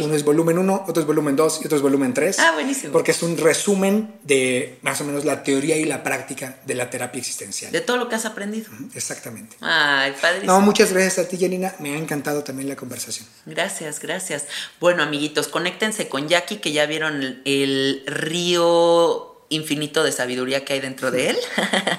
[0.00, 2.38] Uno es volumen 1, otro es volumen 2 y otro es volumen 3.
[2.38, 2.92] Ah, buenísimo.
[2.92, 6.88] Porque es un resumen de más o menos la teoría y la práctica de la
[6.88, 7.72] terapia existencial.
[7.72, 8.70] De todo lo que has aprendido.
[8.94, 9.56] Exactamente.
[9.60, 10.52] Ay, padrísimo.
[10.52, 11.74] No, muchas gracias a ti, Janina.
[11.78, 13.26] Me ha encantado también la conversación.
[13.44, 14.46] Gracias, gracias.
[14.80, 20.72] Bueno, amiguitos, conéctense con Jackie, que ya vieron el, el río infinito de sabiduría que
[20.72, 21.36] hay dentro de él.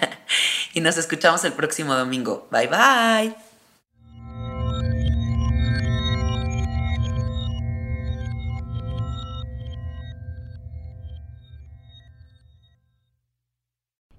[0.74, 2.48] y nos escuchamos el próximo domingo.
[2.52, 3.47] Bye, bye.